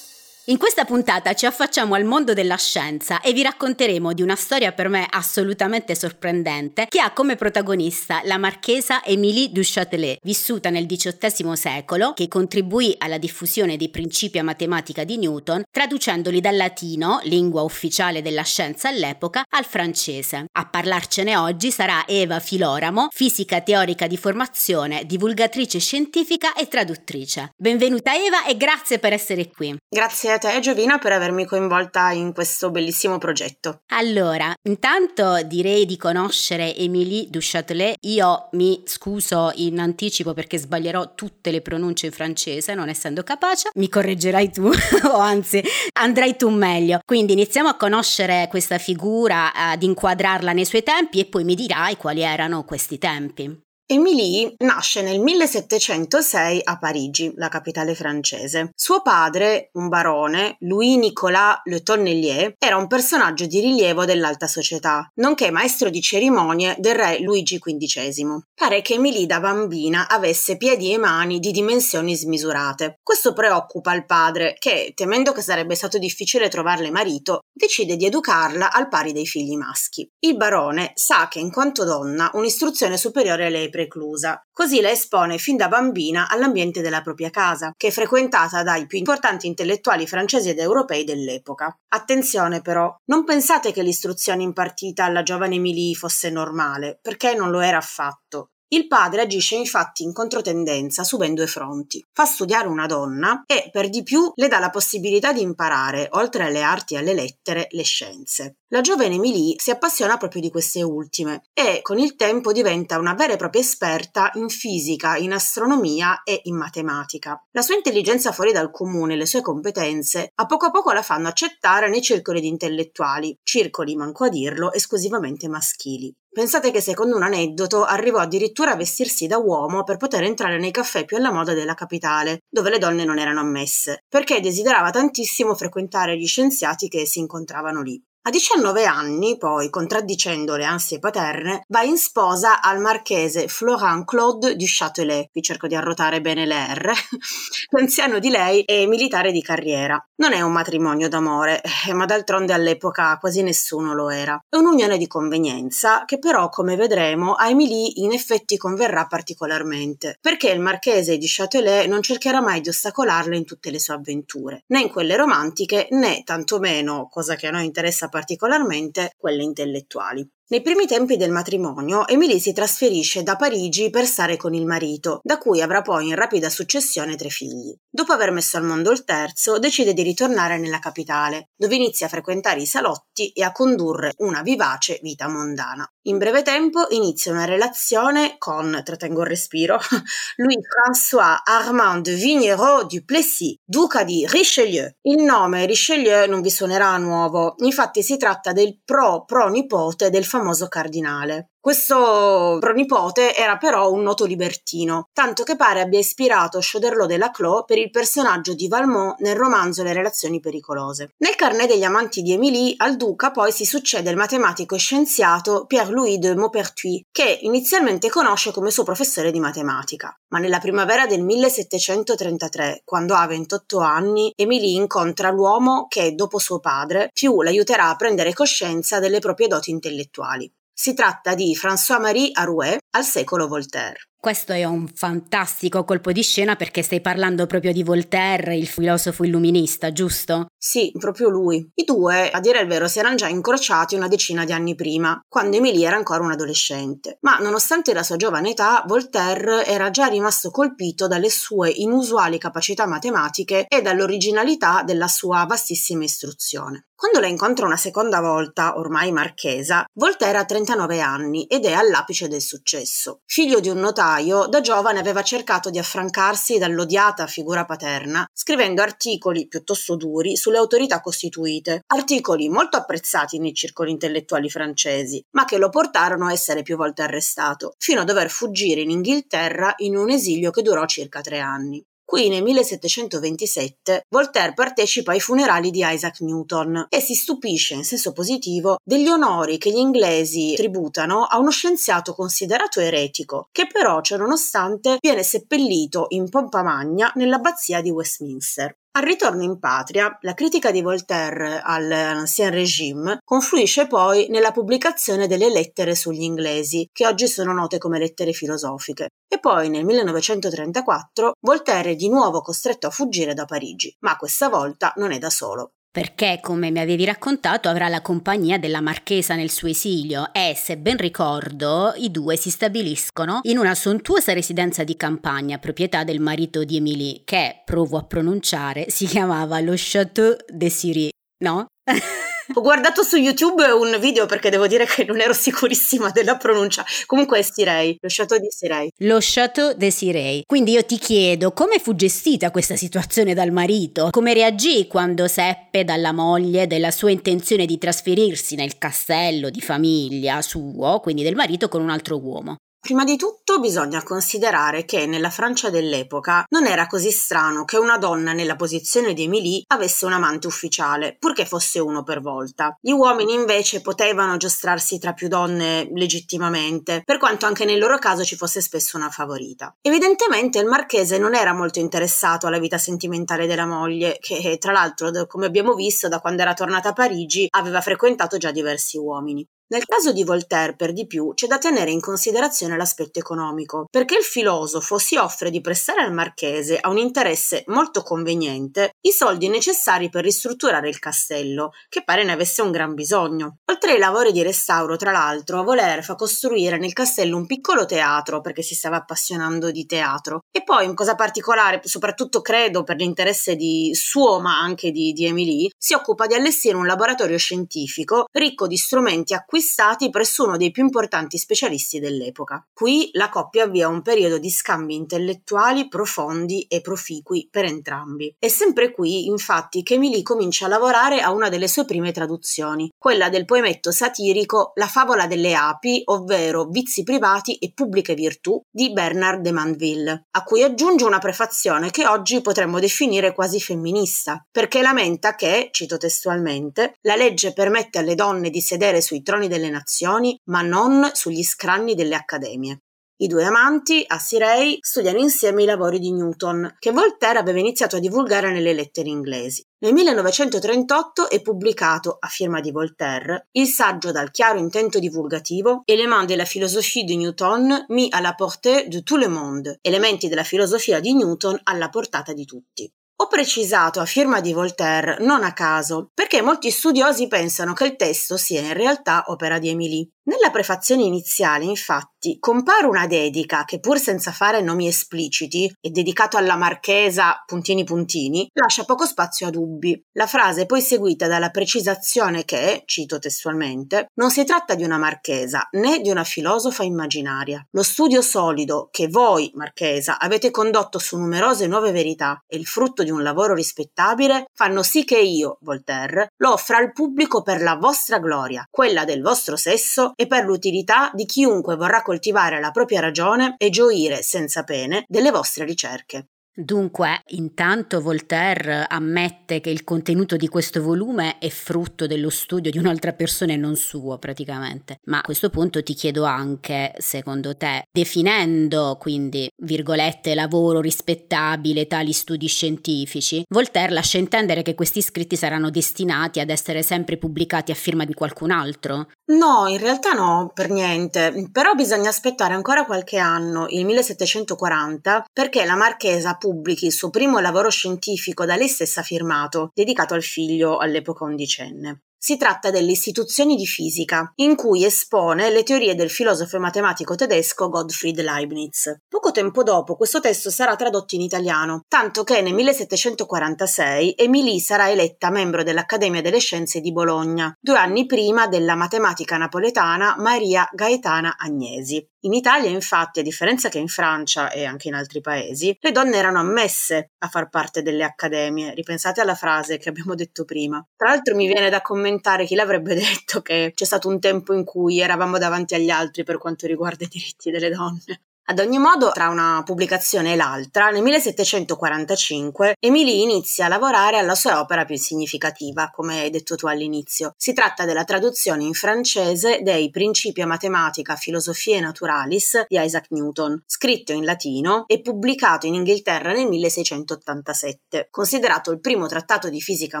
In 0.46 0.58
questa 0.58 0.84
puntata 0.84 1.34
ci 1.34 1.46
affacciamo 1.46 1.94
al 1.94 2.02
mondo 2.02 2.32
della 2.32 2.56
scienza 2.56 3.20
e 3.20 3.32
vi 3.32 3.44
racconteremo 3.44 4.12
di 4.12 4.22
una 4.22 4.34
storia 4.34 4.72
per 4.72 4.88
me 4.88 5.06
assolutamente 5.08 5.94
sorprendente 5.94 6.86
che 6.88 6.98
ha 6.98 7.12
come 7.12 7.36
protagonista 7.36 8.22
la 8.24 8.38
marchesa 8.38 9.04
Émilie 9.04 9.52
du 9.52 9.60
Châtelet, 9.62 10.18
vissuta 10.20 10.68
nel 10.68 10.86
XVIII 10.86 11.54
secolo, 11.56 12.12
che 12.12 12.26
contribuì 12.26 12.92
alla 12.98 13.18
diffusione 13.18 13.76
dei 13.76 13.88
principi 13.88 14.40
a 14.40 14.42
matematica 14.42 15.04
di 15.04 15.16
Newton, 15.16 15.62
traducendoli 15.70 16.40
dal 16.40 16.56
latino, 16.56 17.20
lingua 17.22 17.62
ufficiale 17.62 18.20
della 18.20 18.42
scienza 18.42 18.88
all'epoca, 18.88 19.44
al 19.48 19.64
francese. 19.64 20.46
A 20.50 20.66
parlarcene 20.66 21.36
oggi 21.36 21.70
sarà 21.70 22.04
Eva 22.08 22.40
Filoramo, 22.40 23.10
fisica 23.12 23.60
teorica 23.60 24.08
di 24.08 24.16
formazione, 24.16 25.04
divulgatrice 25.04 25.78
scientifica 25.78 26.52
e 26.54 26.66
traduttrice. 26.66 27.52
Benvenuta 27.56 28.12
Eva 28.16 28.44
e 28.44 28.56
grazie 28.56 28.98
per 28.98 29.12
essere 29.12 29.48
qui. 29.48 29.76
Grazie 29.88 30.30
a 30.32 30.38
te 30.42 30.58
Giovina 30.58 30.98
per 30.98 31.12
avermi 31.12 31.46
coinvolta 31.46 32.10
in 32.10 32.32
questo 32.32 32.72
bellissimo 32.72 33.18
progetto. 33.18 33.82
Allora, 33.92 34.52
intanto 34.64 35.40
direi 35.44 35.86
di 35.86 35.96
conoscere 35.96 36.74
Émilie 36.74 37.26
du 37.30 37.38
Châtelet. 37.40 37.94
Io 38.00 38.48
mi 38.52 38.82
scuso 38.84 39.52
in 39.54 39.78
anticipo 39.78 40.34
perché 40.34 40.58
sbaglierò 40.58 41.14
tutte 41.14 41.52
le 41.52 41.60
pronunce 41.60 42.06
in 42.06 42.12
francese, 42.12 42.74
non 42.74 42.88
essendo 42.88 43.22
capace. 43.22 43.70
Mi 43.74 43.88
correggerai 43.88 44.50
tu, 44.50 44.66
o 45.06 45.16
anzi 45.18 45.62
andrai 46.00 46.36
tu 46.36 46.48
meglio. 46.48 46.98
Quindi 47.04 47.34
iniziamo 47.34 47.68
a 47.68 47.76
conoscere 47.76 48.48
questa 48.50 48.78
figura, 48.78 49.54
ad 49.54 49.80
inquadrarla 49.80 50.52
nei 50.52 50.64
suoi 50.64 50.82
tempi 50.82 51.20
e 51.20 51.26
poi 51.26 51.44
mi 51.44 51.54
dirai 51.54 51.96
quali 51.96 52.22
erano 52.22 52.64
questi 52.64 52.98
tempi. 52.98 53.70
Émilie 53.92 54.54
nasce 54.60 55.02
nel 55.02 55.20
1706 55.20 56.62
a 56.64 56.78
Parigi, 56.78 57.30
la 57.36 57.48
capitale 57.48 57.94
francese. 57.94 58.70
Suo 58.74 59.02
padre, 59.02 59.68
un 59.74 59.88
barone, 59.88 60.56
Louis-Nicolas 60.60 61.60
Le 61.64 61.82
Tonnelier, 61.82 62.54
era 62.58 62.78
un 62.78 62.86
personaggio 62.86 63.44
di 63.44 63.60
rilievo 63.60 64.06
dell'alta 64.06 64.46
società, 64.46 65.06
nonché 65.16 65.50
maestro 65.50 65.90
di 65.90 66.00
cerimonie 66.00 66.74
del 66.78 66.94
re 66.94 67.20
Luigi 67.20 67.58
XV. 67.58 68.44
Pare 68.54 68.80
che 68.80 68.94
Émilie 68.94 69.26
da 69.26 69.40
bambina 69.40 70.08
avesse 70.08 70.56
piedi 70.56 70.94
e 70.94 70.96
mani 70.96 71.38
di 71.38 71.50
dimensioni 71.50 72.16
smisurate. 72.16 72.98
Questo 73.02 73.34
preoccupa 73.34 73.92
il 73.92 74.06
padre 74.06 74.56
che, 74.58 74.92
temendo 74.94 75.32
che 75.32 75.42
sarebbe 75.42 75.74
stato 75.74 75.98
difficile 75.98 76.48
trovarle 76.48 76.90
marito, 76.90 77.40
decide 77.52 77.96
di 77.96 78.06
educarla 78.06 78.72
al 78.72 78.88
pari 78.88 79.12
dei 79.12 79.26
figli 79.26 79.56
maschi. 79.56 80.08
Il 80.20 80.38
barone 80.38 80.92
sa 80.94 81.28
che 81.28 81.40
in 81.40 81.50
quanto 81.50 81.84
donna 81.84 82.30
un'istruzione 82.32 82.96
superiore 82.96 83.50
le 83.50 83.64
è 83.64 83.68
preclusa, 83.82 84.40
così 84.52 84.80
la 84.80 84.90
espone 84.90 85.38
fin 85.38 85.56
da 85.56 85.68
bambina 85.68 86.28
all'ambiente 86.28 86.80
della 86.80 87.02
propria 87.02 87.30
casa, 87.30 87.72
che 87.76 87.88
è 87.88 87.90
frequentata 87.90 88.62
dai 88.62 88.86
più 88.86 88.98
importanti 88.98 89.46
intellettuali 89.46 90.06
francesi 90.06 90.50
ed 90.50 90.58
europei 90.58 91.04
dell'epoca. 91.04 91.76
Attenzione 91.88 92.60
però, 92.60 92.94
non 93.06 93.24
pensate 93.24 93.72
che 93.72 93.82
l'istruzione 93.82 94.42
impartita 94.42 95.04
alla 95.04 95.22
giovane 95.22 95.56
Emilie 95.56 95.94
fosse 95.94 96.30
normale, 96.30 96.98
perché 97.00 97.34
non 97.34 97.50
lo 97.50 97.60
era 97.60 97.78
affatto. 97.78 98.50
Il 98.72 98.86
padre 98.86 99.22
agisce 99.22 99.54
infatti 99.54 100.02
in 100.02 100.14
controtendenza 100.14 101.04
su 101.04 101.18
ben 101.18 101.34
due 101.34 101.46
fronti. 101.46 102.02
Fa 102.10 102.24
studiare 102.24 102.68
una 102.68 102.86
donna 102.86 103.42
e, 103.46 103.68
per 103.70 103.90
di 103.90 104.02
più, 104.02 104.32
le 104.34 104.48
dà 104.48 104.58
la 104.58 104.70
possibilità 104.70 105.34
di 105.34 105.42
imparare, 105.42 106.08
oltre 106.12 106.44
alle 106.44 106.62
arti 106.62 106.94
e 106.94 106.98
alle 106.98 107.12
lettere, 107.12 107.66
le 107.72 107.82
scienze. 107.82 108.56
La 108.72 108.80
giovane 108.80 109.16
Emilie 109.16 109.56
si 109.58 109.70
appassiona 109.70 110.16
proprio 110.16 110.40
di 110.40 110.50
queste 110.50 110.82
ultime 110.82 111.42
e 111.52 111.82
con 111.82 111.98
il 111.98 112.16
tempo 112.16 112.52
diventa 112.52 112.98
una 112.98 113.12
vera 113.12 113.34
e 113.34 113.36
propria 113.36 113.60
esperta 113.60 114.30
in 114.36 114.48
fisica, 114.48 115.18
in 115.18 115.34
astronomia 115.34 116.22
e 116.24 116.40
in 116.44 116.56
matematica. 116.56 117.38
La 117.50 117.60
sua 117.60 117.74
intelligenza 117.74 118.32
fuori 118.32 118.50
dal 118.50 118.70
comune 118.70 119.12
e 119.12 119.16
le 119.18 119.26
sue 119.26 119.42
competenze 119.42 120.32
a 120.36 120.46
poco 120.46 120.64
a 120.64 120.70
poco 120.70 120.90
la 120.92 121.02
fanno 121.02 121.28
accettare 121.28 121.90
nei 121.90 122.00
circoli 122.00 122.40
di 122.40 122.48
intellettuali, 122.48 123.36
circoli, 123.42 123.94
manco 123.94 124.24
a 124.24 124.30
dirlo, 124.30 124.72
esclusivamente 124.72 125.48
maschili. 125.48 126.10
Pensate 126.32 126.70
che 126.70 126.80
secondo 126.80 127.14
un 127.14 127.24
aneddoto 127.24 127.84
arrivò 127.84 128.20
addirittura 128.20 128.72
a 128.72 128.76
vestirsi 128.76 129.26
da 129.26 129.36
uomo 129.36 129.84
per 129.84 129.98
poter 129.98 130.22
entrare 130.22 130.58
nei 130.58 130.70
caffè 130.70 131.04
più 131.04 131.18
alla 131.18 131.30
moda 131.30 131.52
della 131.52 131.74
capitale, 131.74 132.38
dove 132.48 132.70
le 132.70 132.78
donne 132.78 133.04
non 133.04 133.18
erano 133.18 133.40
ammesse, 133.40 133.98
perché 134.08 134.40
desiderava 134.40 134.88
tantissimo 134.88 135.54
frequentare 135.54 136.16
gli 136.16 136.26
scienziati 136.26 136.88
che 136.88 137.04
si 137.04 137.18
incontravano 137.18 137.82
lì. 137.82 138.02
A 138.24 138.30
19 138.30 138.84
anni, 138.84 139.36
poi, 139.36 139.68
contraddicendo 139.68 140.54
le 140.54 140.64
ansie 140.64 141.00
paterne, 141.00 141.64
va 141.66 141.82
in 141.82 141.96
sposa 141.96 142.62
al 142.62 142.78
marchese 142.78 143.48
Florent 143.48 144.04
Claude 144.04 144.54
du 144.54 144.64
Châtelet, 144.64 145.28
qui 145.32 145.42
cerco 145.42 145.66
di 145.66 145.74
arrotare 145.74 146.20
bene 146.20 146.46
le 146.46 146.72
R, 146.72 146.92
anziano 147.76 148.20
di 148.20 148.28
lei 148.28 148.62
e 148.62 148.86
militare 148.86 149.32
di 149.32 149.42
carriera. 149.42 150.00
Non 150.18 150.34
è 150.34 150.40
un 150.40 150.52
matrimonio 150.52 151.08
d'amore, 151.08 151.62
eh, 151.88 151.92
ma 151.94 152.04
d'altronde 152.04 152.52
all'epoca 152.52 153.18
quasi 153.18 153.42
nessuno 153.42 153.92
lo 153.92 154.08
era. 154.08 154.40
È 154.48 154.54
un'unione 154.54 154.98
di 154.98 155.08
convenienza 155.08 156.04
che 156.04 156.20
però, 156.20 156.48
come 156.48 156.76
vedremo, 156.76 157.32
a 157.32 157.48
Emilie 157.48 157.90
in 157.96 158.12
effetti 158.12 158.56
converrà 158.56 159.06
particolarmente, 159.06 160.18
perché 160.20 160.50
il 160.50 160.60
marchese 160.60 161.16
di 161.16 161.26
Châtelet 161.26 161.88
non 161.88 162.02
cercherà 162.02 162.40
mai 162.40 162.60
di 162.60 162.68
ostacolarla 162.68 163.34
in 163.34 163.44
tutte 163.44 163.72
le 163.72 163.80
sue 163.80 163.94
avventure, 163.94 164.62
né 164.68 164.82
in 164.82 164.90
quelle 164.90 165.16
romantiche, 165.16 165.88
né 165.90 166.22
tantomeno, 166.22 167.08
cosa 167.10 167.34
che 167.34 167.48
a 167.48 167.50
noi 167.50 167.64
interessa 167.64 168.10
particolarmente 168.12 169.14
quelle 169.16 169.42
intellettuali. 169.42 170.28
Nei 170.52 170.60
primi 170.60 170.86
tempi 170.86 171.16
del 171.16 171.30
matrimonio, 171.30 172.06
Emily 172.06 172.38
si 172.38 172.52
trasferisce 172.52 173.22
da 173.22 173.36
Parigi 173.36 173.88
per 173.88 174.04
stare 174.04 174.36
con 174.36 174.52
il 174.52 174.66
marito, 174.66 175.20
da 175.22 175.38
cui 175.38 175.62
avrà 175.62 175.80
poi 175.80 176.08
in 176.08 176.14
rapida 176.14 176.50
successione 176.50 177.16
tre 177.16 177.30
figli. 177.30 177.74
Dopo 177.88 178.12
aver 178.12 178.32
messo 178.32 178.58
al 178.58 178.64
mondo 178.64 178.90
il 178.90 179.02
terzo, 179.02 179.58
decide 179.58 179.94
di 179.94 180.02
ritornare 180.02 180.58
nella 180.58 180.78
capitale, 180.78 181.48
dove 181.56 181.76
inizia 181.76 182.04
a 182.04 182.10
frequentare 182.10 182.60
i 182.60 182.66
salotti 182.66 183.30
e 183.30 183.42
a 183.42 183.50
condurre 183.50 184.12
una 184.18 184.42
vivace 184.42 184.98
vita 185.00 185.26
mondana. 185.26 185.90
In 186.06 186.18
breve 186.18 186.42
tempo 186.42 186.86
inizia 186.90 187.32
una 187.32 187.46
relazione 187.46 188.34
con, 188.36 188.78
trattengo 188.84 189.22
il 189.22 189.28
respiro, 189.28 189.78
Louis-François 190.36 191.40
Armand 191.44 192.04
de 192.04 192.14
Vignerot 192.14 192.92
du 192.92 193.02
Plessis, 193.06 193.56
duca 193.64 194.04
di 194.04 194.26
Richelieu. 194.28 194.90
Il 195.00 195.22
nome 195.22 195.64
Richelieu 195.64 196.28
non 196.28 196.42
vi 196.42 196.50
suonerà 196.50 196.94
nuovo, 196.98 197.54
infatti 197.58 198.02
si 198.02 198.18
tratta 198.18 198.52
del 198.52 198.80
pro-pronipote 198.84 200.10
del 200.10 200.26
famoso 200.26 200.40
famoso 200.42 200.68
cardinale. 200.68 201.51
Questo 201.62 202.56
pronipote 202.58 203.36
era 203.36 203.56
però 203.56 203.92
un 203.92 204.02
noto 204.02 204.24
libertino, 204.24 205.10
tanto 205.12 205.44
che 205.44 205.54
pare 205.54 205.80
abbia 205.80 206.00
ispirato 206.00 206.58
Choderlos 206.58 207.06
de 207.06 207.18
Laclos 207.18 207.62
per 207.64 207.78
il 207.78 207.88
personaggio 207.90 208.52
di 208.54 208.66
Valmont 208.66 209.20
nel 209.20 209.36
romanzo 209.36 209.84
Le 209.84 209.92
relazioni 209.92 210.40
pericolose. 210.40 211.12
Nel 211.18 211.36
carnet 211.36 211.68
degli 211.68 211.84
amanti 211.84 212.22
di 212.22 212.32
Émilie, 212.32 212.74
al 212.78 212.96
duca 212.96 213.30
poi 213.30 213.52
si 213.52 213.64
succede 213.64 214.10
il 214.10 214.16
matematico 214.16 214.74
e 214.74 214.78
scienziato 214.78 215.64
Pierre-Louis 215.66 216.18
de 216.18 216.34
Maupertuis, 216.34 217.02
che 217.12 217.38
inizialmente 217.42 218.08
conosce 218.08 218.50
come 218.50 218.72
suo 218.72 218.82
professore 218.82 219.30
di 219.30 219.38
matematica. 219.38 220.12
Ma 220.30 220.40
nella 220.40 220.58
primavera 220.58 221.06
del 221.06 221.22
1733, 221.22 222.82
quando 222.84 223.14
ha 223.14 223.24
28 223.28 223.78
anni, 223.78 224.32
Émilie 224.34 224.80
incontra 224.80 225.30
l'uomo 225.30 225.86
che, 225.88 226.16
dopo 226.16 226.40
suo 226.40 226.58
padre, 226.58 227.10
più 227.12 227.40
l'aiuterà 227.40 227.88
a 227.88 227.94
prendere 227.94 228.32
coscienza 228.32 228.98
delle 228.98 229.20
proprie 229.20 229.46
doti 229.46 229.70
intellettuali. 229.70 230.52
Si 230.82 230.94
tratta 230.94 231.36
di 231.36 231.54
François-Marie 231.54 232.32
Arouet 232.32 232.80
al 232.96 233.04
secolo 233.04 233.46
Voltaire. 233.46 234.11
Questo 234.22 234.52
è 234.52 234.62
un 234.62 234.86
fantastico 234.86 235.82
colpo 235.82 236.12
di 236.12 236.22
scena 236.22 236.54
perché 236.54 236.84
stai 236.84 237.00
parlando 237.00 237.46
proprio 237.46 237.72
di 237.72 237.82
Voltaire, 237.82 238.54
il 238.54 238.68
filosofo 238.68 239.24
illuminista, 239.24 239.90
giusto? 239.90 240.46
Sì, 240.56 240.92
proprio 240.96 241.28
lui. 241.28 241.68
I 241.74 241.82
due, 241.82 242.30
a 242.30 242.38
dire 242.38 242.60
il 242.60 242.68
vero, 242.68 242.86
si 242.86 243.00
erano 243.00 243.16
già 243.16 243.26
incrociati 243.26 243.96
una 243.96 244.06
decina 244.06 244.44
di 244.44 244.52
anni 244.52 244.76
prima, 244.76 245.20
quando 245.26 245.56
Emilie 245.56 245.88
era 245.88 245.96
ancora 245.96 246.22
un 246.22 246.30
adolescente. 246.30 247.18
Ma 247.22 247.38
nonostante 247.38 247.92
la 247.92 248.04
sua 248.04 248.14
giovane 248.14 248.50
età, 248.50 248.84
Voltaire 248.86 249.66
era 249.66 249.90
già 249.90 250.06
rimasto 250.06 250.52
colpito 250.52 251.08
dalle 251.08 251.28
sue 251.28 251.70
inusuali 251.70 252.38
capacità 252.38 252.86
matematiche 252.86 253.66
e 253.66 253.82
dall'originalità 253.82 254.84
della 254.84 255.08
sua 255.08 255.44
vastissima 255.48 256.04
istruzione. 256.04 256.86
Quando 256.94 257.18
la 257.18 257.26
incontra 257.26 257.66
una 257.66 257.76
seconda 257.76 258.20
volta, 258.20 258.78
ormai 258.78 259.10
marchesa, 259.10 259.84
Voltaire 259.94 260.38
ha 260.38 260.44
39 260.44 261.00
anni 261.00 261.46
ed 261.46 261.64
è 261.64 261.72
all'apice 261.72 262.28
del 262.28 262.40
successo. 262.40 263.22
Figlio 263.26 263.58
di 263.58 263.68
un 263.68 263.78
notaio 263.78 264.10
febbraio, 264.12 264.46
da 264.46 264.60
giovane 264.60 264.98
aveva 264.98 265.22
cercato 265.22 265.70
di 265.70 265.78
affrancarsi 265.78 266.58
dall'odiata 266.58 267.26
figura 267.26 267.64
paterna, 267.64 268.28
scrivendo 268.32 268.82
articoli 268.82 269.48
piuttosto 269.48 269.96
duri 269.96 270.36
sulle 270.36 270.58
autorità 270.58 271.00
costituite, 271.00 271.82
articoli 271.86 272.48
molto 272.48 272.76
apprezzati 272.76 273.38
nei 273.38 273.54
circoli 273.54 273.90
intellettuali 273.90 274.50
francesi, 274.50 275.24
ma 275.30 275.44
che 275.44 275.56
lo 275.56 275.70
portarono 275.70 276.26
a 276.26 276.32
essere 276.32 276.62
più 276.62 276.76
volte 276.76 277.02
arrestato, 277.02 277.74
fino 277.78 278.00
a 278.00 278.04
dover 278.04 278.30
fuggire 278.30 278.80
in 278.80 278.90
Inghilterra 278.90 279.74
in 279.78 279.96
un 279.96 280.10
esilio 280.10 280.50
che 280.50 280.62
durò 280.62 280.84
circa 280.86 281.20
tre 281.20 281.38
anni. 281.40 281.82
Qui 282.04 282.28
nel 282.28 282.42
1727 282.42 284.06
Voltaire 284.10 284.52
partecipa 284.52 285.12
ai 285.12 285.20
funerali 285.20 285.70
di 285.70 285.82
Isaac 285.82 286.20
Newton 286.20 286.86
e 286.88 287.00
si 287.00 287.14
stupisce 287.14 287.74
in 287.74 287.84
senso 287.84 288.12
positivo 288.12 288.76
degli 288.84 289.08
onori 289.08 289.56
che 289.56 289.70
gli 289.70 289.78
inglesi 289.78 290.54
tributano 290.54 291.24
a 291.24 291.38
uno 291.38 291.50
scienziato 291.50 292.12
considerato 292.14 292.80
eretico, 292.80 293.48
che 293.50 293.66
però, 293.66 294.00
ciononostante, 294.00 294.98
viene 295.00 295.22
seppellito 295.22 296.06
in 296.10 296.28
pompa 296.28 296.62
magna 296.62 297.10
nell'abbazia 297.14 297.80
di 297.80 297.90
Westminster. 297.90 298.76
Al 298.94 299.04
ritorno 299.04 299.42
in 299.42 299.58
patria, 299.58 300.18
la 300.20 300.34
critica 300.34 300.70
di 300.70 300.82
Voltaire 300.82 301.62
all'Ancien 301.64 302.50
Régime 302.50 303.20
confluisce 303.24 303.86
poi 303.86 304.26
nella 304.28 304.50
pubblicazione 304.52 305.26
delle 305.26 305.50
lettere 305.50 305.94
sugli 305.94 306.20
inglesi, 306.20 306.86
che 306.92 307.06
oggi 307.06 307.26
sono 307.26 307.54
note 307.54 307.78
come 307.78 307.98
lettere 307.98 308.32
filosofiche. 308.32 309.08
E 309.26 309.40
poi 309.40 309.70
nel 309.70 309.86
1934 309.86 311.32
Voltaire 311.40 311.92
è 311.92 311.94
di 311.94 312.10
nuovo 312.10 312.42
costretto 312.42 312.86
a 312.86 312.90
fuggire 312.90 313.32
da 313.32 313.46
Parigi, 313.46 313.96
ma 314.00 314.14
questa 314.16 314.50
volta 314.50 314.92
non 314.96 315.10
è 315.10 315.16
da 315.16 315.30
solo 315.30 315.70
perché, 315.92 316.38
come 316.40 316.70
mi 316.70 316.80
avevi 316.80 317.04
raccontato, 317.04 317.68
avrà 317.68 317.88
la 317.88 318.00
compagnia 318.00 318.58
della 318.58 318.80
marchesa 318.80 319.34
nel 319.34 319.50
suo 319.50 319.68
esilio 319.68 320.32
e, 320.32 320.54
se 320.56 320.78
ben 320.78 320.96
ricordo, 320.96 321.92
i 321.96 322.10
due 322.10 322.36
si 322.36 322.48
stabiliscono 322.48 323.40
in 323.42 323.58
una 323.58 323.74
sontuosa 323.74 324.32
residenza 324.32 324.84
di 324.84 324.96
campagna, 324.96 325.58
proprietà 325.58 326.02
del 326.02 326.18
marito 326.18 326.64
di 326.64 326.76
Émilie, 326.76 327.20
che, 327.24 327.60
provo 327.66 327.98
a 327.98 328.04
pronunciare, 328.04 328.86
si 328.88 329.04
chiamava 329.04 329.60
lo 329.60 329.74
Château 329.76 330.34
de 330.48 330.70
Syrie, 330.70 331.10
no? 331.44 331.66
Ho 332.54 332.60
guardato 332.60 333.02
su 333.02 333.16
YouTube 333.16 333.64
un 333.70 333.96
video 334.00 334.26
perché 334.26 334.50
devo 334.50 334.66
dire 334.66 334.84
che 334.84 335.04
non 335.04 335.20
ero 335.20 335.32
sicurissima 335.32 336.10
della 336.10 336.36
pronuncia. 336.36 336.84
Comunque 337.06 337.38
è 337.38 337.42
Sirei, 337.42 337.96
lo 338.00 338.08
Chateau 338.10 338.40
di 338.40 338.48
Sirei. 338.50 338.90
Lo 338.98 339.18
Chateau 339.20 339.74
de 339.74 339.90
Sirei. 339.90 340.42
Quindi 340.46 340.72
io 340.72 340.84
ti 340.84 340.98
chiedo 340.98 341.52
come 341.52 341.78
fu 341.78 341.94
gestita 341.94 342.50
questa 342.50 342.76
situazione 342.76 343.34
dal 343.34 343.52
marito? 343.52 344.08
Come 344.10 344.34
reagì 344.34 344.86
quando 344.86 345.28
seppe 345.28 345.84
dalla 345.84 346.12
moglie 346.12 346.66
della 346.66 346.90
sua 346.90 347.10
intenzione 347.10 347.64
di 347.64 347.78
trasferirsi 347.78 348.56
nel 348.56 348.78
castello 348.78 349.48
di 349.48 349.60
famiglia 349.60 350.42
suo, 350.42 351.00
quindi 351.00 351.22
del 351.22 351.36
marito, 351.36 351.68
con 351.68 351.82
un 351.82 351.90
altro 351.90 352.18
uomo? 352.18 352.56
Prima 352.82 353.04
di 353.04 353.16
tutto 353.16 353.60
bisogna 353.60 354.02
considerare 354.02 354.84
che 354.84 355.06
nella 355.06 355.30
Francia 355.30 355.70
dell'epoca 355.70 356.44
non 356.48 356.66
era 356.66 356.88
così 356.88 357.12
strano 357.12 357.64
che 357.64 357.76
una 357.76 357.96
donna 357.96 358.32
nella 358.32 358.56
posizione 358.56 359.14
di 359.14 359.22
Émilie 359.22 359.62
avesse 359.68 360.04
un 360.04 360.12
amante 360.12 360.48
ufficiale, 360.48 361.14
purché 361.16 361.46
fosse 361.46 361.78
uno 361.78 362.02
per 362.02 362.20
volta. 362.20 362.76
Gli 362.80 362.90
uomini 362.90 363.34
invece 363.34 363.82
potevano 363.82 364.36
giostrarsi 364.36 364.98
tra 364.98 365.12
più 365.12 365.28
donne 365.28 365.88
legittimamente, 365.94 367.02
per 367.04 367.18
quanto 367.18 367.46
anche 367.46 367.64
nel 367.64 367.78
loro 367.78 367.98
caso 367.98 368.24
ci 368.24 368.34
fosse 368.34 368.60
spesso 368.60 368.96
una 368.96 369.10
favorita. 369.10 369.72
Evidentemente 369.80 370.58
il 370.58 370.66
marchese 370.66 371.18
non 371.18 371.36
era 371.36 371.54
molto 371.54 371.78
interessato 371.78 372.48
alla 372.48 372.58
vita 372.58 372.78
sentimentale 372.78 373.46
della 373.46 373.64
moglie, 373.64 374.18
che 374.18 374.58
tra 374.58 374.72
l'altro, 374.72 375.12
come 375.28 375.46
abbiamo 375.46 375.74
visto, 375.74 376.08
da 376.08 376.18
quando 376.18 376.42
era 376.42 376.52
tornata 376.52 376.88
a 376.88 376.92
Parigi 376.94 377.46
aveva 377.50 377.80
frequentato 377.80 378.38
già 378.38 378.50
diversi 378.50 378.98
uomini. 378.98 379.46
Nel 379.72 379.86
caso 379.86 380.12
di 380.12 380.22
Voltaire, 380.22 380.76
per 380.76 380.92
di 380.92 381.06
più, 381.06 381.32
c'è 381.32 381.46
da 381.46 381.56
tenere 381.56 381.90
in 381.90 382.00
considerazione 382.02 382.76
l'aspetto 382.76 383.18
economico, 383.18 383.86
perché 383.90 384.18
il 384.18 384.22
filosofo 384.22 384.98
si 384.98 385.16
offre 385.16 385.48
di 385.48 385.62
prestare 385.62 386.02
al 386.02 386.12
marchese 386.12 386.76
a 386.78 386.90
un 386.90 386.98
interesse 386.98 387.64
molto 387.68 388.02
conveniente 388.02 388.90
i 389.00 389.12
soldi 389.12 389.48
necessari 389.48 390.10
per 390.10 390.24
ristrutturare 390.24 390.90
il 390.90 390.98
castello, 390.98 391.70
che 391.88 392.04
pare 392.04 392.22
ne 392.22 392.32
avesse 392.32 392.60
un 392.60 392.70
gran 392.70 392.92
bisogno. 392.92 393.60
Oltre 393.70 393.92
ai 393.92 393.98
lavori 393.98 394.30
di 394.32 394.42
restauro, 394.42 394.96
tra 394.96 395.10
l'altro, 395.10 395.64
Voltaire 395.64 396.02
fa 396.02 396.16
costruire 396.16 396.76
nel 396.76 396.92
castello 396.92 397.38
un 397.38 397.46
piccolo 397.46 397.86
teatro, 397.86 398.42
perché 398.42 398.60
si 398.60 398.74
stava 398.74 398.96
appassionando 398.96 399.70
di 399.70 399.86
teatro, 399.86 400.40
e 400.50 400.64
poi, 400.64 400.84
in 400.84 400.94
cosa 400.94 401.14
particolare, 401.14 401.80
soprattutto 401.84 402.42
credo 402.42 402.84
per 402.84 402.96
l'interesse 402.96 403.56
di 403.56 403.92
suo, 403.94 404.38
ma 404.38 404.60
anche 404.60 404.90
di, 404.90 405.12
di 405.12 405.24
Emily, 405.24 405.70
si 405.78 405.94
occupa 405.94 406.26
di 406.26 406.34
allestire 406.34 406.76
un 406.76 406.84
laboratorio 406.84 407.38
scientifico 407.38 408.26
ricco 408.32 408.66
di 408.66 408.76
strumenti 408.76 409.32
acquistati 409.32 409.60
acquistati 409.62 410.10
presso 410.10 410.44
uno 410.44 410.56
dei 410.56 410.72
più 410.72 410.82
importanti 410.82 411.38
specialisti 411.38 412.00
dell'epoca. 412.00 412.66
Qui 412.72 413.10
la 413.12 413.28
coppia 413.28 413.64
avvia 413.64 413.86
un 413.86 414.02
periodo 414.02 414.38
di 414.38 414.50
scambi 414.50 414.96
intellettuali 414.96 415.86
profondi 415.86 416.62
e 416.62 416.80
proficui 416.80 417.46
per 417.48 417.64
entrambi. 417.64 418.34
È 418.40 418.48
sempre 418.48 418.90
qui, 418.90 419.26
infatti, 419.26 419.84
che 419.84 419.94
Emily 419.94 420.22
comincia 420.22 420.66
a 420.66 420.68
lavorare 420.68 421.20
a 421.20 421.30
una 421.30 421.48
delle 421.48 421.68
sue 421.68 421.84
prime 421.84 422.10
traduzioni, 422.10 422.90
quella 422.98 423.28
del 423.28 423.44
poemetto 423.44 423.92
satirico 423.92 424.72
La 424.74 424.88
favola 424.88 425.28
delle 425.28 425.54
api, 425.54 426.02
ovvero 426.06 426.64
Vizi 426.64 427.04
privati 427.04 427.54
e 427.58 427.72
pubbliche 427.72 428.14
virtù 428.14 428.60
di 428.68 428.92
Bernard 428.92 429.42
de 429.42 429.52
Manville, 429.52 430.24
a 430.32 430.42
cui 430.42 430.64
aggiunge 430.64 431.04
una 431.04 431.18
prefazione 431.18 431.90
che 431.90 432.06
oggi 432.06 432.40
potremmo 432.40 432.80
definire 432.80 433.32
quasi 433.32 433.60
femminista, 433.60 434.44
perché 434.50 434.82
lamenta 434.82 435.36
che, 435.36 435.68
cito 435.70 435.98
testualmente, 435.98 436.96
la 437.02 437.14
legge 437.14 437.52
permette 437.52 438.00
alle 438.00 438.16
donne 438.16 438.50
di 438.50 438.60
sedere 438.60 439.00
sui 439.00 439.22
troni 439.22 439.41
delle 439.48 439.70
nazioni, 439.70 440.38
ma 440.50 440.62
non 440.62 441.10
sugli 441.12 441.42
scranni 441.42 441.94
delle 441.94 442.14
accademie. 442.14 442.80
I 443.22 443.28
due 443.28 443.44
amanti, 443.44 444.02
a 444.04 444.18
Sirei, 444.18 444.78
studiano 444.80 445.20
insieme 445.20 445.62
i 445.62 445.66
lavori 445.66 446.00
di 446.00 446.10
Newton, 446.10 446.74
che 446.80 446.90
Voltaire 446.90 447.38
aveva 447.38 447.60
iniziato 447.60 447.94
a 447.94 448.00
divulgare 448.00 448.50
nelle 448.50 448.72
lettere 448.72 449.10
inglesi. 449.10 449.64
Nel 449.84 449.92
1938 449.92 451.30
è 451.30 451.40
pubblicato, 451.40 452.16
a 452.18 452.26
firma 452.26 452.58
di 452.58 452.72
Voltaire, 452.72 453.46
il 453.52 453.68
saggio 453.68 454.10
dal 454.10 454.32
chiaro 454.32 454.58
intento 454.58 454.98
divulgativo 454.98 455.82
Éléments 455.84 456.26
de 456.26 456.34
la 456.34 456.44
philosophie 456.44 457.04
de 457.04 457.14
Newton 457.14 457.84
mis 457.90 458.08
à 458.10 458.20
la 458.20 458.34
portée 458.34 458.88
de 458.88 459.02
tout 459.02 459.20
le 459.20 459.28
monde, 459.28 459.78
elementi 459.82 460.28
della 460.28 460.42
filosofia 460.42 460.98
di 460.98 461.14
Newton 461.14 461.60
alla 461.62 461.90
portata 461.90 462.32
di 462.32 462.44
tutti. 462.44 462.92
Ho 463.22 463.28
precisato 463.28 464.00
a 464.00 464.04
firma 464.04 464.40
di 464.40 464.52
Voltaire 464.52 465.18
non 465.20 465.44
a 465.44 465.52
caso, 465.52 466.10
perché 466.12 466.42
molti 466.42 466.72
studiosi 466.72 467.28
pensano 467.28 467.72
che 467.72 467.84
il 467.84 467.94
testo 467.94 468.36
sia 468.36 468.60
in 468.60 468.72
realtà 468.72 469.22
opera 469.28 469.60
di 469.60 469.68
Émilie. 469.68 470.08
Nella 470.24 470.50
prefazione 470.50 471.02
iniziale, 471.02 471.64
infatti, 471.64 472.36
compare 472.38 472.86
una 472.86 473.08
dedica 473.08 473.64
che, 473.64 473.80
pur 473.80 473.98
senza 473.98 474.30
fare 474.30 474.60
nomi 474.60 474.86
espliciti, 474.86 475.72
è 475.80 475.88
dedicato 475.88 476.36
alla 476.36 476.54
marchesa 476.54 477.42
puntini 477.44 477.82
puntini, 477.82 478.48
lascia 478.52 478.84
poco 478.84 479.04
spazio 479.04 479.48
a 479.48 479.50
dubbi. 479.50 480.00
La 480.12 480.28
frase 480.28 480.62
è 480.62 480.66
poi 480.66 480.80
seguita 480.80 481.26
dalla 481.26 481.50
precisazione 481.50 482.44
che, 482.44 482.82
cito 482.84 483.18
testualmente, 483.18 484.10
non 484.14 484.30
si 484.30 484.44
tratta 484.44 484.76
di 484.76 484.84
una 484.84 484.96
marchesa 484.96 485.66
né 485.72 485.98
di 485.98 486.10
una 486.10 486.22
filosofa 486.22 486.84
immaginaria. 486.84 487.60
Lo 487.72 487.82
studio 487.82 488.22
solido 488.22 488.90
che 488.92 489.08
voi, 489.08 489.50
marchesa, 489.54 490.20
avete 490.20 490.52
condotto 490.52 491.00
su 491.00 491.18
numerose 491.18 491.66
nuove 491.66 491.90
verità 491.90 492.40
e 492.46 492.56
il 492.58 492.66
frutto 492.66 493.02
di 493.02 493.10
un 493.10 493.24
lavoro 493.24 493.54
rispettabile 493.54 494.44
fanno 494.54 494.84
sì 494.84 495.04
che 495.04 495.18
io, 495.18 495.58
Voltaire, 495.62 496.28
lo 496.36 496.52
offra 496.52 496.76
al 496.76 496.92
pubblico 496.92 497.42
per 497.42 497.60
la 497.60 497.74
vostra 497.74 498.20
gloria, 498.20 498.64
quella 498.70 499.04
del 499.04 499.20
vostro 499.20 499.56
sesso 499.56 500.10
e 500.16 500.26
per 500.26 500.44
l'utilità 500.44 501.10
di 501.12 501.24
chiunque 501.24 501.76
vorrà 501.76 502.02
coltivare 502.02 502.60
la 502.60 502.70
propria 502.70 503.00
ragione 503.00 503.54
e 503.58 503.70
gioire 503.70 504.22
senza 504.22 504.62
pene 504.64 505.04
delle 505.08 505.30
vostre 505.30 505.64
ricerche. 505.64 506.31
Dunque, 506.54 507.22
intanto 507.28 508.02
Voltaire 508.02 508.84
ammette 508.86 509.60
che 509.60 509.70
il 509.70 509.84
contenuto 509.84 510.36
di 510.36 510.48
questo 510.48 510.82
volume 510.82 511.38
è 511.38 511.48
frutto 511.48 512.06
dello 512.06 512.28
studio 512.28 512.70
di 512.70 512.76
un'altra 512.76 513.14
persona 513.14 513.54
e 513.54 513.56
non 513.56 513.74
suo 513.74 514.18
praticamente. 514.18 514.98
Ma 515.04 515.18
a 515.18 515.22
questo 515.22 515.48
punto 515.48 515.82
ti 515.82 515.94
chiedo 515.94 516.24
anche, 516.24 516.92
secondo 516.98 517.56
te, 517.56 517.84
definendo 517.90 518.98
quindi, 519.00 519.48
virgolette, 519.62 520.34
lavoro 520.34 520.82
rispettabile 520.82 521.86
tali 521.86 522.12
studi 522.12 522.48
scientifici, 522.48 523.44
Voltaire 523.48 523.92
lascia 523.92 524.18
intendere 524.18 524.60
che 524.60 524.74
questi 524.74 525.00
scritti 525.00 525.36
saranno 525.36 525.70
destinati 525.70 526.38
ad 526.38 526.50
essere 526.50 526.82
sempre 526.82 527.16
pubblicati 527.16 527.70
a 527.70 527.74
firma 527.74 528.04
di 528.04 528.12
qualcun 528.12 528.50
altro? 528.50 529.06
No, 529.32 529.66
in 529.68 529.78
realtà 529.78 530.12
no, 530.12 530.50
per 530.52 530.68
niente. 530.68 531.48
Però 531.50 531.72
bisogna 531.72 532.10
aspettare 532.10 532.52
ancora 532.52 532.84
qualche 532.84 533.16
anno, 533.16 533.66
il 533.70 533.86
1740, 533.86 535.24
perché 535.32 535.64
la 535.64 535.76
marchesa 535.76 536.36
pubblichi 536.42 536.86
il 536.86 536.92
suo 536.92 537.08
primo 537.08 537.38
lavoro 537.38 537.70
scientifico 537.70 538.44
da 538.44 538.56
lei 538.56 538.66
stessa 538.66 539.02
firmato, 539.02 539.70
dedicato 539.72 540.14
al 540.14 540.24
figlio 540.24 540.78
all'epoca 540.78 541.22
undicenne. 541.22 542.02
Si 542.24 542.36
tratta 542.36 542.70
delle 542.70 542.92
istituzioni 542.92 543.56
di 543.56 543.66
fisica, 543.66 544.30
in 544.36 544.54
cui 544.54 544.84
espone 544.84 545.50
le 545.50 545.64
teorie 545.64 545.96
del 545.96 546.08
filosofo 546.08 546.54
e 546.54 546.60
matematico 546.60 547.16
tedesco 547.16 547.68
Gottfried 547.68 548.20
Leibniz. 548.20 548.96
Poco 549.08 549.32
tempo 549.32 549.64
dopo 549.64 549.96
questo 549.96 550.20
testo 550.20 550.48
sarà 550.48 550.76
tradotto 550.76 551.16
in 551.16 551.22
italiano, 551.22 551.82
tanto 551.88 552.22
che 552.22 552.40
nel 552.40 552.54
1746 552.54 554.14
Émilie 554.18 554.60
sarà 554.60 554.88
eletta 554.88 555.30
membro 555.30 555.64
dell'Accademia 555.64 556.22
delle 556.22 556.38
Scienze 556.38 556.78
di 556.78 556.92
Bologna, 556.92 557.52
due 557.60 557.76
anni 557.78 558.06
prima 558.06 558.46
della 558.46 558.76
matematica 558.76 559.36
napoletana 559.36 560.14
Maria 560.16 560.68
Gaetana 560.70 561.34
Agnesi. 561.36 562.06
In 562.24 562.34
Italia, 562.34 562.70
infatti, 562.70 563.18
a 563.18 563.24
differenza 563.24 563.68
che 563.68 563.78
in 563.78 563.88
Francia 563.88 564.48
e 564.52 564.64
anche 564.64 564.86
in 564.86 564.94
altri 564.94 565.20
paesi, 565.20 565.76
le 565.80 565.90
donne 565.90 566.16
erano 566.18 566.38
ammesse 566.38 567.10
a 567.18 567.26
far 567.26 567.48
parte 567.48 567.82
delle 567.82 568.04
accademie. 568.04 568.74
Ripensate 568.74 569.20
alla 569.20 569.34
frase 569.34 569.76
che 569.78 569.88
abbiamo 569.88 570.14
detto 570.14 570.44
prima. 570.44 570.80
Tra 570.94 571.08
l'altro 571.08 571.34
mi 571.34 571.48
viene 571.48 571.68
da 571.68 571.80
commentare 571.80 572.11
chi 572.46 572.54
l'avrebbe 572.54 572.94
detto 572.96 573.42
che 573.42 573.72
c'è 573.74 573.84
stato 573.84 574.08
un 574.08 574.20
tempo 574.20 574.52
in 574.54 574.64
cui 574.64 575.00
eravamo 575.00 575.38
davanti 575.38 575.74
agli 575.74 575.90
altri 575.90 576.24
per 576.24 576.38
quanto 576.38 576.66
riguarda 576.66 577.04
i 577.04 577.08
diritti 577.08 577.50
delle 577.50 577.70
donne. 577.70 578.20
Ad 578.44 578.58
ogni 578.58 578.78
modo, 578.78 579.12
tra 579.12 579.28
una 579.28 579.62
pubblicazione 579.64 580.32
e 580.32 580.36
l'altra, 580.36 580.90
nel 580.90 581.02
1745 581.02 582.74
Émilie 582.80 583.22
inizia 583.22 583.66
a 583.66 583.68
lavorare 583.68 584.18
alla 584.18 584.34
sua 584.34 584.58
opera 584.58 584.84
più 584.84 584.96
significativa, 584.96 585.90
come 585.92 586.20
hai 586.20 586.30
detto 586.30 586.56
tu 586.56 586.66
all'inizio. 586.66 587.34
Si 587.36 587.52
tratta 587.52 587.84
della 587.84 588.02
traduzione 588.02 588.64
in 588.64 588.72
francese 588.72 589.60
dei 589.62 589.90
Principia 589.90 590.44
Mathematica 590.44 591.14
Philosophiae 591.14 591.78
Naturalis 591.78 592.64
di 592.66 592.82
Isaac 592.82 593.06
Newton, 593.10 593.62
scritto 593.64 594.12
in 594.12 594.24
latino 594.24 594.86
e 594.88 595.00
pubblicato 595.00 595.68
in 595.68 595.74
Inghilterra 595.74 596.32
nel 596.32 596.48
1687. 596.48 598.08
Considerato 598.10 598.72
il 598.72 598.80
primo 598.80 599.06
trattato 599.06 599.48
di 599.50 599.60
fisica 599.60 600.00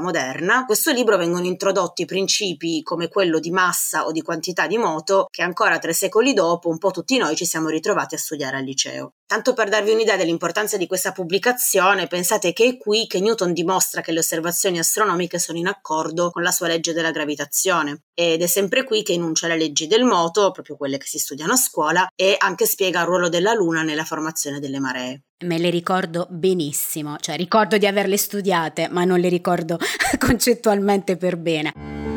moderna, 0.00 0.58
in 0.58 0.66
questo 0.66 0.90
libro 0.90 1.16
vengono 1.16 1.46
introdotti 1.46 2.06
principi 2.06 2.82
come 2.82 3.06
quello 3.06 3.38
di 3.38 3.52
massa 3.52 4.04
o 4.04 4.10
di 4.10 4.20
quantità 4.20 4.66
di 4.66 4.78
moto 4.78 5.28
che 5.30 5.42
ancora 5.42 5.78
tre 5.78 5.92
secoli 5.92 6.32
dopo 6.34 6.68
un 6.68 6.78
po' 6.78 6.90
tutti 6.90 7.16
noi 7.18 7.36
ci 7.36 7.46
siamo 7.46 7.68
ritrovati 7.68 8.16
a 8.16 8.18
studiare 8.18 8.31
studiare 8.32 8.56
al 8.56 8.64
liceo. 8.64 9.12
Tanto 9.26 9.52
per 9.52 9.68
darvi 9.68 9.92
un'idea 9.92 10.16
dell'importanza 10.16 10.76
di 10.76 10.86
questa 10.86 11.12
pubblicazione, 11.12 12.06
pensate 12.06 12.52
che 12.52 12.64
è 12.64 12.76
qui 12.78 13.06
che 13.06 13.20
Newton 13.20 13.52
dimostra 13.52 14.00
che 14.00 14.12
le 14.12 14.18
osservazioni 14.18 14.78
astronomiche 14.78 15.38
sono 15.38 15.58
in 15.58 15.66
accordo 15.66 16.30
con 16.30 16.42
la 16.42 16.50
sua 16.50 16.66
legge 16.66 16.92
della 16.92 17.10
gravitazione 17.10 18.04
ed 18.14 18.42
è 18.42 18.46
sempre 18.46 18.84
qui 18.84 19.02
che 19.02 19.12
enuncia 19.12 19.48
le 19.48 19.56
leggi 19.56 19.86
del 19.86 20.04
moto, 20.04 20.50
proprio 20.50 20.76
quelle 20.76 20.98
che 20.98 21.06
si 21.06 21.18
studiano 21.18 21.52
a 21.52 21.56
scuola, 21.56 22.06
e 22.14 22.36
anche 22.38 22.66
spiega 22.66 23.00
il 23.00 23.06
ruolo 23.06 23.28
della 23.28 23.54
Luna 23.54 23.82
nella 23.82 24.04
formazione 24.04 24.60
delle 24.60 24.80
maree. 24.80 25.22
Me 25.44 25.58
le 25.58 25.70
ricordo 25.70 26.26
benissimo, 26.30 27.16
cioè 27.18 27.36
ricordo 27.36 27.76
di 27.76 27.86
averle 27.86 28.16
studiate, 28.16 28.88
ma 28.90 29.04
non 29.04 29.18
le 29.18 29.28
ricordo 29.28 29.78
concettualmente 30.18 31.16
per 31.16 31.36
bene. 31.36 32.11